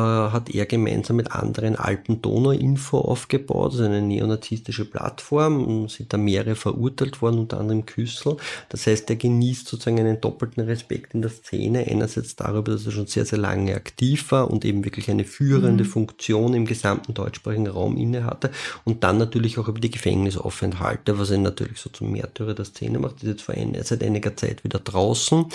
[0.00, 6.54] hat er gemeinsam mit anderen Alpen-Donau-Info aufgebaut, also eine neonazistische Plattform, und sind da mehrere
[6.54, 8.36] verurteilt worden, unter anderem Küssel.
[8.68, 12.92] Das heißt, er genießt sozusagen einen doppelten Respekt in der Szene, einerseits darüber, dass er
[12.92, 15.88] schon sehr, sehr lange aktiv war und eben wirklich eine führende mhm.
[15.88, 18.50] Funktion im gesamten deutschsprachigen Raum inne hatte
[18.84, 22.98] und dann natürlich auch über die Gefängnisaufenthalte, was ihn natürlich so zum Märtyrer der Szene
[22.98, 25.46] macht, ist jetzt vor ein, seit einiger Zeit wieder draußen,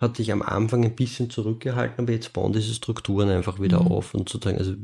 [0.00, 3.83] hat sich am Anfang ein bisschen zurückgehalten, aber jetzt bauen diese Strukturen einfach wieder mhm.
[3.90, 4.74] Auf und sozusagen, also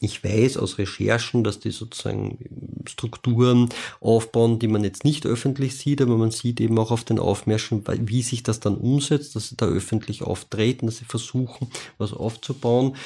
[0.00, 3.68] ich weiß aus Recherchen, dass die sozusagen Strukturen
[4.00, 7.82] aufbauen, die man jetzt nicht öffentlich sieht, aber man sieht eben auch auf den Aufmärschen,
[7.86, 11.68] wie sich das dann umsetzt, dass sie da öffentlich auftreten, dass sie versuchen,
[11.98, 12.96] was aufzubauen,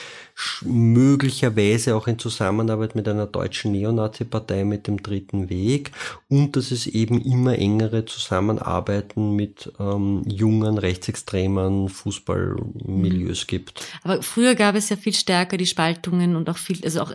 [0.62, 5.92] möglicherweise auch in Zusammenarbeit mit einer deutschen Neonazi-Partei mit dem Dritten Weg
[6.28, 13.84] und dass es eben immer engere Zusammenarbeiten mit ähm, jungen rechtsextremen Fußballmilieus gibt.
[14.02, 17.12] Aber früher gab es ja viel stärker die Spaltungen und auch viel also auch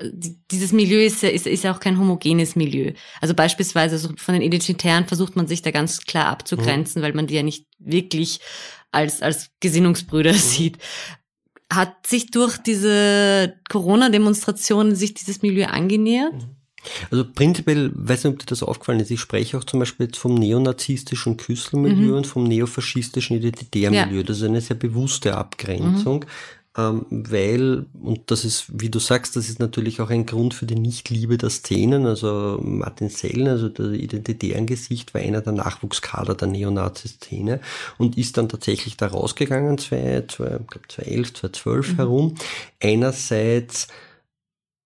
[0.51, 2.91] dieses Milieu ist ja, ist, ist ja auch kein homogenes Milieu.
[3.21, 7.05] Also beispielsweise so von den Identitären versucht man sich da ganz klar abzugrenzen, mhm.
[7.05, 8.39] weil man die ja nicht wirklich
[8.91, 10.37] als, als Gesinnungsbrüder mhm.
[10.37, 10.77] sieht.
[11.71, 16.33] Hat sich durch diese Corona-Demonstrationen sich dieses Milieu angenähert?
[16.33, 16.55] Mhm.
[17.09, 20.19] Also prinzipiell, weiß nicht, ob dir das aufgefallen ist, ich spreche auch zum Beispiel jetzt
[20.19, 22.17] vom neonazistischen Küsselmilieu mhm.
[22.17, 24.17] und vom neofaschistischen Identitärmilieu.
[24.17, 24.23] Ja.
[24.23, 26.19] Das ist eine sehr bewusste Abgrenzung.
[26.19, 26.29] Mhm
[26.77, 30.65] ähm, weil, und das ist, wie du sagst, das ist natürlich auch ein Grund für
[30.65, 32.05] die Nichtliebe der Szenen.
[32.05, 37.61] Also Martin Sellner, also der identitären Gesicht, war einer der Nachwuchskader der Neonazi-Szene
[37.97, 41.95] und ist dann tatsächlich da rausgegangen, zwei, zwei, ich glaub, 2011, 2012 mhm.
[41.95, 42.35] herum.
[42.81, 43.87] Einerseits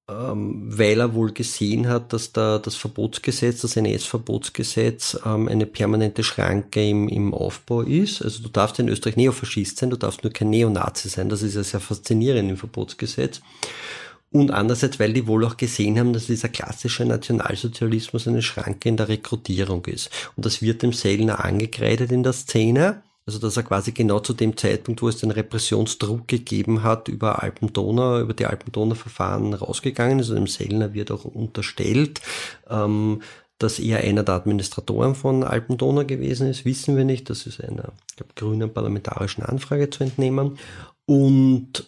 [0.09, 6.23] ähm, weil er wohl gesehen hat, dass da das Verbotsgesetz, das NS-Verbotsgesetz, ähm, eine permanente
[6.23, 8.21] Schranke im, im Aufbau ist.
[8.21, 11.29] Also du darfst in Österreich Neofaschist sein, du darfst nur kein Neonazi sein.
[11.29, 13.41] Das ist ja sehr faszinierend im Verbotsgesetz.
[14.31, 18.97] Und andererseits, weil die wohl auch gesehen haben, dass dieser klassische Nationalsozialismus eine Schranke in
[18.97, 20.11] der Rekrutierung ist.
[20.35, 23.01] Und das wird dem Sellner angekreidet in der Szene.
[23.29, 27.43] Also dass er quasi genau zu dem Zeitpunkt, wo es den Repressionsdruck gegeben hat, über
[27.43, 30.31] Alpendonau, über die Alpendonau-Verfahren rausgegangen ist.
[30.31, 32.21] Also dem Sellner wird auch unterstellt,
[32.71, 33.21] ähm,
[33.59, 37.29] dass er einer der Administratoren von Alpendonau gewesen ist, wissen wir nicht.
[37.29, 40.57] Das ist einer glaub, grünen parlamentarischen Anfrage zu entnehmen.
[41.05, 41.85] Und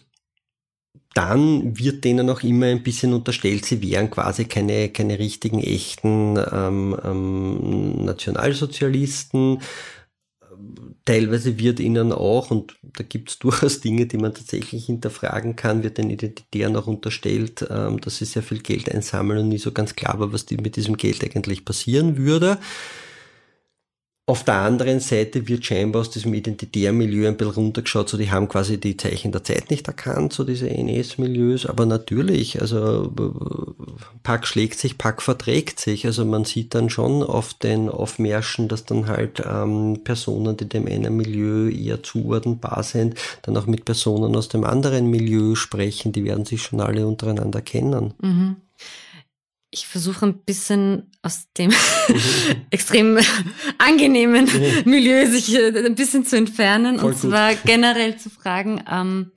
[1.14, 6.38] dann wird denen auch immer ein bisschen unterstellt, sie wären quasi keine, keine richtigen, echten
[6.52, 9.58] ähm, ähm, Nationalsozialisten
[11.04, 15.82] teilweise wird ihnen auch, und da gibt es durchaus Dinge, die man tatsächlich hinterfragen kann,
[15.82, 19.72] wird den Identitären auch unterstellt, ähm, dass sie sehr viel Geld einsammeln und nie so
[19.72, 22.58] ganz klar war, was die mit diesem Geld eigentlich passieren würde.
[24.24, 28.30] Auf der anderen Seite wird scheinbar aus diesem identitären Milieu ein bisschen runtergeschaut, so die
[28.30, 33.12] haben quasi die Zeichen der Zeit nicht erkannt, so diese NS-Milieus, aber natürlich, also
[34.22, 38.84] Pack schlägt sich, Pack verträgt sich, also man sieht dann schon auf den Aufmärschen, dass
[38.84, 44.36] dann halt ähm, Personen, die dem einen Milieu eher zuordnenbar sind, dann auch mit Personen
[44.36, 48.14] aus dem anderen Milieu sprechen, die werden sich schon alle untereinander kennen.
[48.22, 48.56] Mhm
[49.74, 51.72] ich versuche ein bisschen aus dem
[52.70, 53.18] extrem
[53.78, 54.90] angenehmen mhm.
[54.90, 57.64] Milieu sich äh, ein bisschen zu entfernen Voll und zwar gut.
[57.64, 59.32] generell zu fragen, ähm,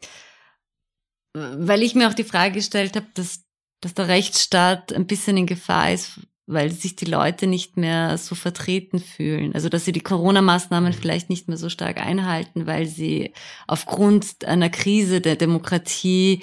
[1.34, 3.46] weil ich mir auch die Frage gestellt habe, dass,
[3.82, 8.36] dass der Rechtsstaat ein bisschen in Gefahr ist, weil sich die Leute nicht mehr so
[8.36, 9.56] vertreten fühlen.
[9.56, 10.98] Also dass sie die Corona-Maßnahmen mhm.
[10.98, 13.34] vielleicht nicht mehr so stark einhalten, weil sie
[13.68, 16.42] aufgrund einer Krise der Demokratie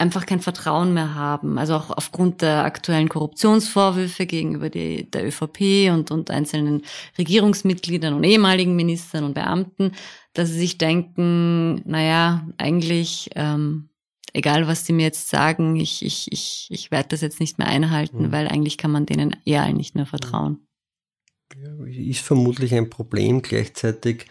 [0.00, 1.58] einfach kein Vertrauen mehr haben.
[1.58, 6.82] Also auch aufgrund der aktuellen Korruptionsvorwürfe gegenüber die, der ÖVP und, und einzelnen
[7.18, 9.92] Regierungsmitgliedern und ehemaligen Ministern und Beamten,
[10.32, 13.90] dass sie sich denken, naja, eigentlich, ähm,
[14.32, 17.68] egal was die mir jetzt sagen, ich, ich, ich, ich werde das jetzt nicht mehr
[17.68, 18.32] einhalten, mhm.
[18.32, 20.66] weil eigentlich kann man denen eher nicht mehr vertrauen.
[21.86, 24.26] Ist vermutlich ein Problem gleichzeitig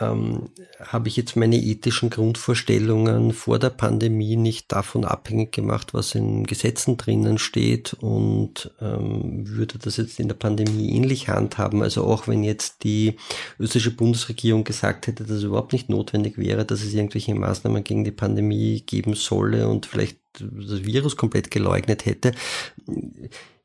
[0.00, 6.14] ähm, habe ich jetzt meine ethischen Grundvorstellungen vor der Pandemie nicht davon abhängig gemacht, was
[6.14, 11.82] in Gesetzen drinnen steht und ähm, würde das jetzt in der Pandemie ähnlich handhaben.
[11.82, 13.16] Also auch wenn jetzt die
[13.58, 18.04] österreichische Bundesregierung gesagt hätte, dass es überhaupt nicht notwendig wäre, dass es irgendwelche Maßnahmen gegen
[18.04, 22.32] die Pandemie geben solle und vielleicht das Virus komplett geleugnet hätte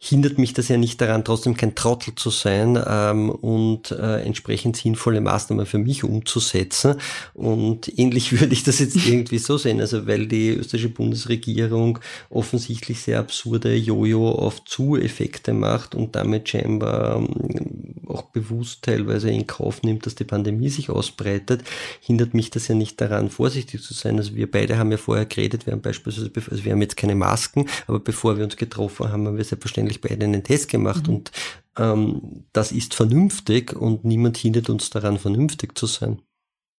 [0.02, 4.78] hindert mich das ja nicht daran, trotzdem kein Trottel zu sein ähm, und äh, entsprechend
[4.78, 6.96] sinnvolle Maßnahmen für mich umzusetzen.
[7.34, 13.02] Und ähnlich würde ich das jetzt irgendwie so sehen, also weil die österreichische Bundesregierung offensichtlich
[13.02, 19.84] sehr absurde Jojo auf Zu-Effekte macht und damit scheinbar ähm, auch bewusst teilweise in Kauf
[19.84, 21.64] nimmt, dass die Pandemie sich ausbreitet,
[22.00, 24.18] hindert mich das ja nicht daran, vorsichtig zu sein.
[24.18, 27.16] Also wir beide haben ja vorher geredet, wir haben beispielsweise, also wir haben jetzt keine
[27.16, 31.16] Masken, aber bevor wir uns getroffen haben, haben wir selbstverständlich beide einen Test gemacht mhm.
[31.16, 31.32] und
[31.78, 36.22] ähm, das ist vernünftig und niemand hindert uns daran, vernünftig zu sein.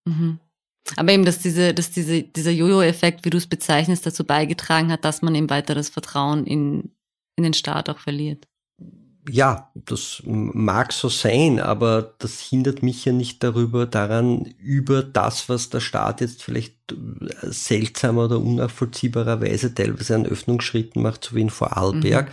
[0.07, 0.39] Mhm.
[0.97, 5.05] Aber eben, dass diese, dass diese, dieser Jojo-Effekt, wie du es bezeichnest, dazu beigetragen hat,
[5.05, 6.95] dass man eben weiter das Vertrauen in,
[7.37, 8.50] in den Staat auch verliert
[9.31, 15.49] ja, das mag so sein, aber das hindert mich ja nicht darüber daran, über das,
[15.49, 16.97] was der Staat jetzt vielleicht äh,
[17.43, 22.31] seltsamer oder unnachvollziehbarerweise teilweise an Öffnungsschritten macht, so wie in Vorarlberg.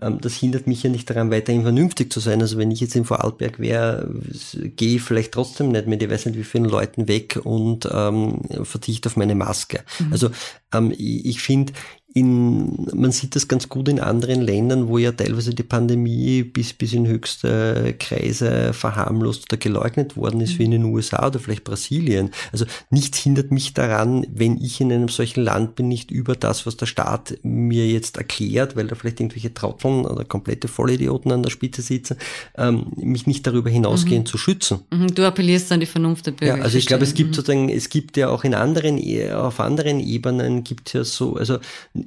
[0.00, 0.20] Mhm.
[0.20, 2.40] Das hindert mich ja nicht daran, weiterhin vernünftig zu sein.
[2.40, 4.10] Also wenn ich jetzt in Vorarlberg wäre,
[4.54, 8.42] gehe ich vielleicht trotzdem nicht mit, ich weiß nicht wie vielen Leuten weg und ähm,
[8.62, 9.82] verzichte auf meine Maske.
[9.98, 10.12] Mhm.
[10.12, 10.30] Also
[10.72, 11.72] ähm, ich, ich finde,
[12.16, 16.72] in, man sieht das ganz gut in anderen Ländern, wo ja teilweise die Pandemie bis,
[16.72, 21.64] bis in höchste Kreise verharmlost oder geleugnet worden ist, wie in den USA oder vielleicht
[21.64, 22.30] Brasilien.
[22.52, 26.64] Also nichts hindert mich daran, wenn ich in einem solchen Land bin, nicht über das,
[26.64, 31.42] was der Staat mir jetzt erklärt, weil da vielleicht irgendwelche Trotteln oder komplette Vollidioten an
[31.42, 32.16] der Spitze sitzen,
[32.56, 34.26] ähm, mich nicht darüber hinausgehen mhm.
[34.26, 34.78] zu schützen.
[34.90, 35.14] Mhm.
[35.14, 36.56] Du appellierst an die Vernunft der Bürger.
[36.56, 37.34] Ja, also ich glaube, es gibt mhm.
[37.34, 38.98] sozusagen, es gibt ja auch in anderen,
[39.34, 41.58] auf anderen Ebenen gibt es ja so, also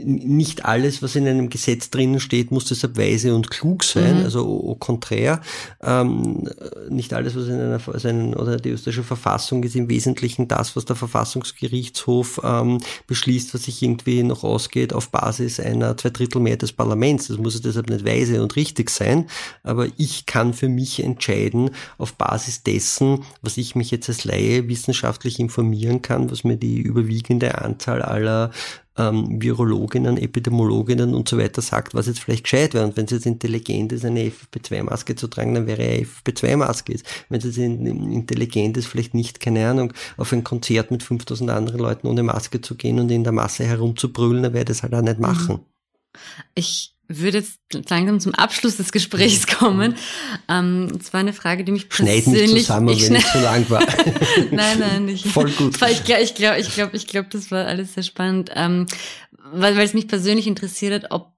[0.03, 4.23] nicht alles, was in einem Gesetz drinnen steht, muss deshalb weise und klug sein, mhm.
[4.23, 5.41] also au contraire.
[5.81, 6.49] Ähm,
[6.89, 10.75] nicht alles, was in einer, also in, oder die österreichische Verfassung ist im Wesentlichen das,
[10.75, 16.73] was der Verfassungsgerichtshof ähm, beschließt, was sich irgendwie noch ausgeht auf Basis einer Zweidrittelmehrheit des
[16.73, 17.27] Parlaments.
[17.27, 19.27] Das muss deshalb nicht weise und richtig sein,
[19.63, 24.67] aber ich kann für mich entscheiden auf Basis dessen, was ich mich jetzt als Laie
[24.69, 28.51] wissenschaftlich informieren kann, was mir die überwiegende Anzahl aller
[28.97, 32.85] ähm, Virologinnen, Epidemiologinnen und so weiter sagt, was jetzt vielleicht gescheit wäre.
[32.85, 37.05] Und wenn es jetzt intelligent ist, eine FFP2-Maske zu tragen, dann wäre eine FFP2-Maske ist.
[37.29, 41.79] Wenn es jetzt intelligent ist, vielleicht nicht, keine Ahnung, auf ein Konzert mit 5000 anderen
[41.79, 44.93] Leuten ohne Maske zu gehen und in der Masse herumzubrüllen, dann werde ich das halt
[44.93, 45.59] auch nicht machen.
[46.55, 49.95] Ich würde jetzt langsam zum Abschluss des Gesprächs kommen.
[50.47, 52.23] Ähm, es war eine Frage, die mich persönlich...
[52.23, 53.81] Schneid nicht zusammen, ich wenn ich zu lang war.
[54.51, 55.27] nein, nein, nicht.
[55.27, 55.75] Voll gut.
[55.89, 58.85] Ich glaube, ich glaube, ich glaube, ich glaube, das war alles sehr spannend, ähm,
[59.51, 61.33] weil, weil es mich persönlich interessiert hat, ob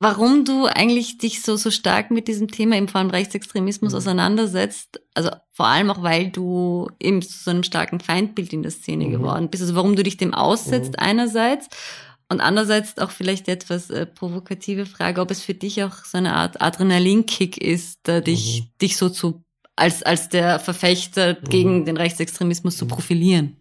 [0.00, 3.98] warum du eigentlich dich so so stark mit diesem Thema im vor allem Rechtsextremismus mhm.
[3.98, 5.00] auseinandersetzt.
[5.14, 9.06] Also vor allem auch, weil du eben zu so einem starken Feindbild in der Szene
[9.06, 9.12] mhm.
[9.12, 9.62] geworden bist.
[9.62, 10.98] Also warum du dich dem aussetzt mhm.
[10.98, 11.68] einerseits
[12.32, 16.34] und andererseits auch vielleicht etwas äh, provokative Frage, ob es für dich auch so eine
[16.34, 18.78] Art Adrenalinkick ist, äh, dich, mhm.
[18.80, 19.42] dich so zu
[19.76, 21.48] als, als der Verfechter mhm.
[21.48, 22.88] gegen den Rechtsextremismus zu mhm.
[22.88, 23.56] profilieren.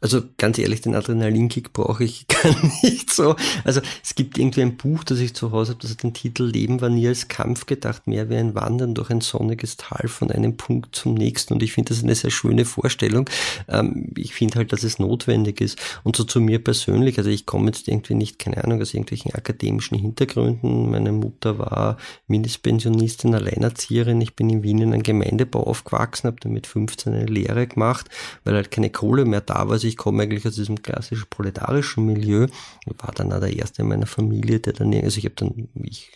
[0.00, 3.36] Also ganz ehrlich, den Adrenalinkick brauche ich gar nicht so.
[3.64, 6.44] Also es gibt irgendwie ein Buch, das ich zu Hause habe, das hat den Titel
[6.44, 10.30] Leben war nie als Kampf gedacht, mehr wie ein Wandern durch ein sonniges Tal von
[10.30, 11.54] einem Punkt zum nächsten.
[11.54, 13.28] Und ich finde das eine sehr schöne Vorstellung.
[13.68, 15.78] Ähm, ich finde halt, dass es notwendig ist.
[16.02, 19.34] Und so zu mir persönlich, also ich komme jetzt irgendwie nicht, keine Ahnung, aus irgendwelchen
[19.34, 20.90] akademischen Hintergründen.
[20.90, 24.20] Meine Mutter war Mindestpensionistin, Alleinerzieherin.
[24.20, 28.08] Ich bin in Wien in einem Gemeindebau aufgewachsen, habe dann mit 15 eine Lehre gemacht,
[28.44, 29.72] weil halt keine Kohle mehr da war.
[29.72, 32.46] Also ich komme eigentlich aus diesem klassischen proletarischen Milieu.
[32.86, 35.68] Ich war dann auch der Erste in meiner Familie, der dann, also ich habe dann,
[35.74, 36.12] ich,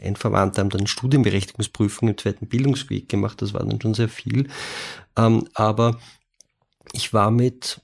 [0.00, 4.48] ein Verwandter haben dann Studienberechtigungsprüfung im zweiten Bildungsweg gemacht, das war dann schon sehr viel.
[5.16, 5.98] Ähm, aber
[6.92, 7.80] ich war mit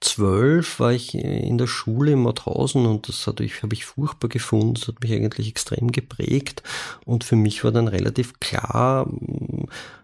[0.00, 4.28] zwölf, war ich in der Schule in Mauthausen und das habe ich, hab ich furchtbar
[4.28, 4.74] gefunden.
[4.74, 6.62] Das hat mich eigentlich extrem geprägt
[7.04, 9.10] und für mich war dann relativ klar,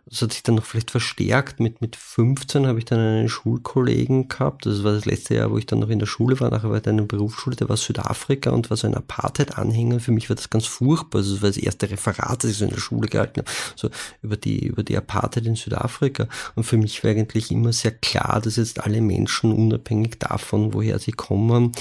[0.06, 1.60] das hat sich dann noch vielleicht verstärkt.
[1.60, 4.66] Mit, mit 15 habe ich dann einen Schulkollegen gehabt.
[4.66, 6.50] Das war das letzte Jahr, wo ich dann noch in der Schule war.
[6.50, 7.56] Nachher war ich in der Berufsschule.
[7.56, 10.00] Der war Südafrika und war so ein Apartheid-Anhänger.
[10.00, 11.20] Für mich war das ganz furchtbar.
[11.20, 13.50] Also das war das erste Referat, das ich so in der Schule gehalten habe.
[13.76, 13.88] So
[14.20, 16.28] über die, über die Apartheid in Südafrika.
[16.54, 20.98] Und für mich war eigentlich immer sehr klar, dass jetzt alle Menschen unabhängig davon, woher
[20.98, 21.72] sie kommen,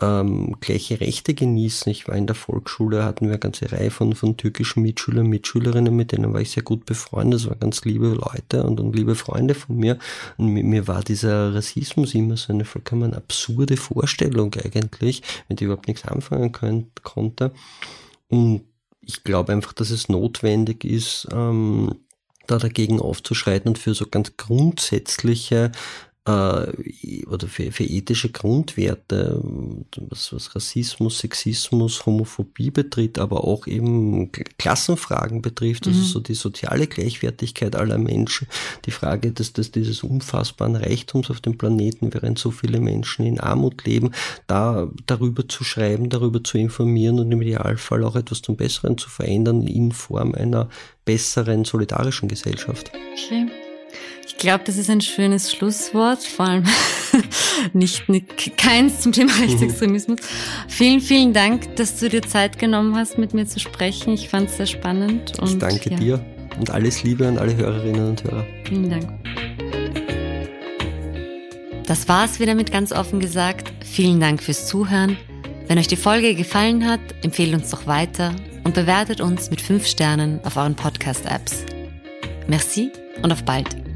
[0.00, 1.90] ähm, gleiche Rechte genießen.
[1.90, 5.94] Ich war in der Volksschule, hatten wir eine ganze Reihe von, von türkischen Mitschülern, Mitschülerinnen,
[5.94, 7.40] mit denen war ich sehr gut befreundet.
[7.40, 9.98] Das waren ganz liebe Leute und, und liebe Freunde von mir.
[10.36, 15.66] Und mir, mir war dieser Rassismus immer so eine vollkommen absurde Vorstellung eigentlich, mit der
[15.66, 17.52] ich überhaupt nichts anfangen können, konnte.
[18.28, 18.62] Und
[19.00, 21.94] ich glaube einfach, dass es notwendig ist, ähm,
[22.46, 25.72] da dagegen aufzuschreiten und für so ganz grundsätzliche
[26.26, 29.40] äh, oder für, für ethische Grundwerte,
[30.08, 36.04] was, was Rassismus, Sexismus, Homophobie betrifft, aber auch eben Klassenfragen betrifft, also mhm.
[36.04, 38.48] so die soziale Gleichwertigkeit aller Menschen,
[38.86, 43.38] die Frage des, des, dieses unfassbaren Reichtums auf dem Planeten, während so viele Menschen in
[43.40, 44.12] Armut leben,
[44.46, 49.10] da darüber zu schreiben, darüber zu informieren und im Idealfall auch etwas zum Besseren zu
[49.10, 50.70] verändern in Form einer
[51.04, 52.90] besseren solidarischen Gesellschaft.
[53.12, 53.63] Okay.
[54.36, 56.64] Ich glaube, das ist ein schönes Schlusswort, vor allem
[57.72, 60.18] nicht, nicht keins zum Thema Rechtsextremismus.
[60.68, 64.12] vielen, vielen Dank, dass du dir Zeit genommen hast, mit mir zu sprechen.
[64.12, 65.38] Ich fand es sehr spannend.
[65.38, 65.96] Und, ich danke ja.
[65.96, 66.24] dir
[66.58, 68.44] und alles Liebe an alle Hörerinnen und Hörer.
[68.64, 69.08] Vielen Dank.
[71.86, 73.72] Das war's wieder mit ganz offen gesagt.
[73.84, 75.16] Vielen Dank fürs Zuhören.
[75.68, 79.86] Wenn euch die Folge gefallen hat, empfehlt uns doch weiter und bewertet uns mit 5
[79.86, 81.64] Sternen auf euren Podcast-Apps.
[82.46, 82.90] Merci
[83.22, 83.93] und auf bald.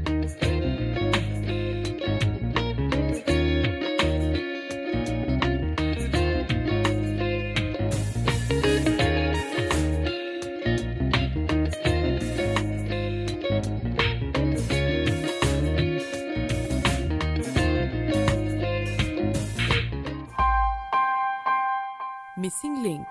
[22.79, 23.07] Link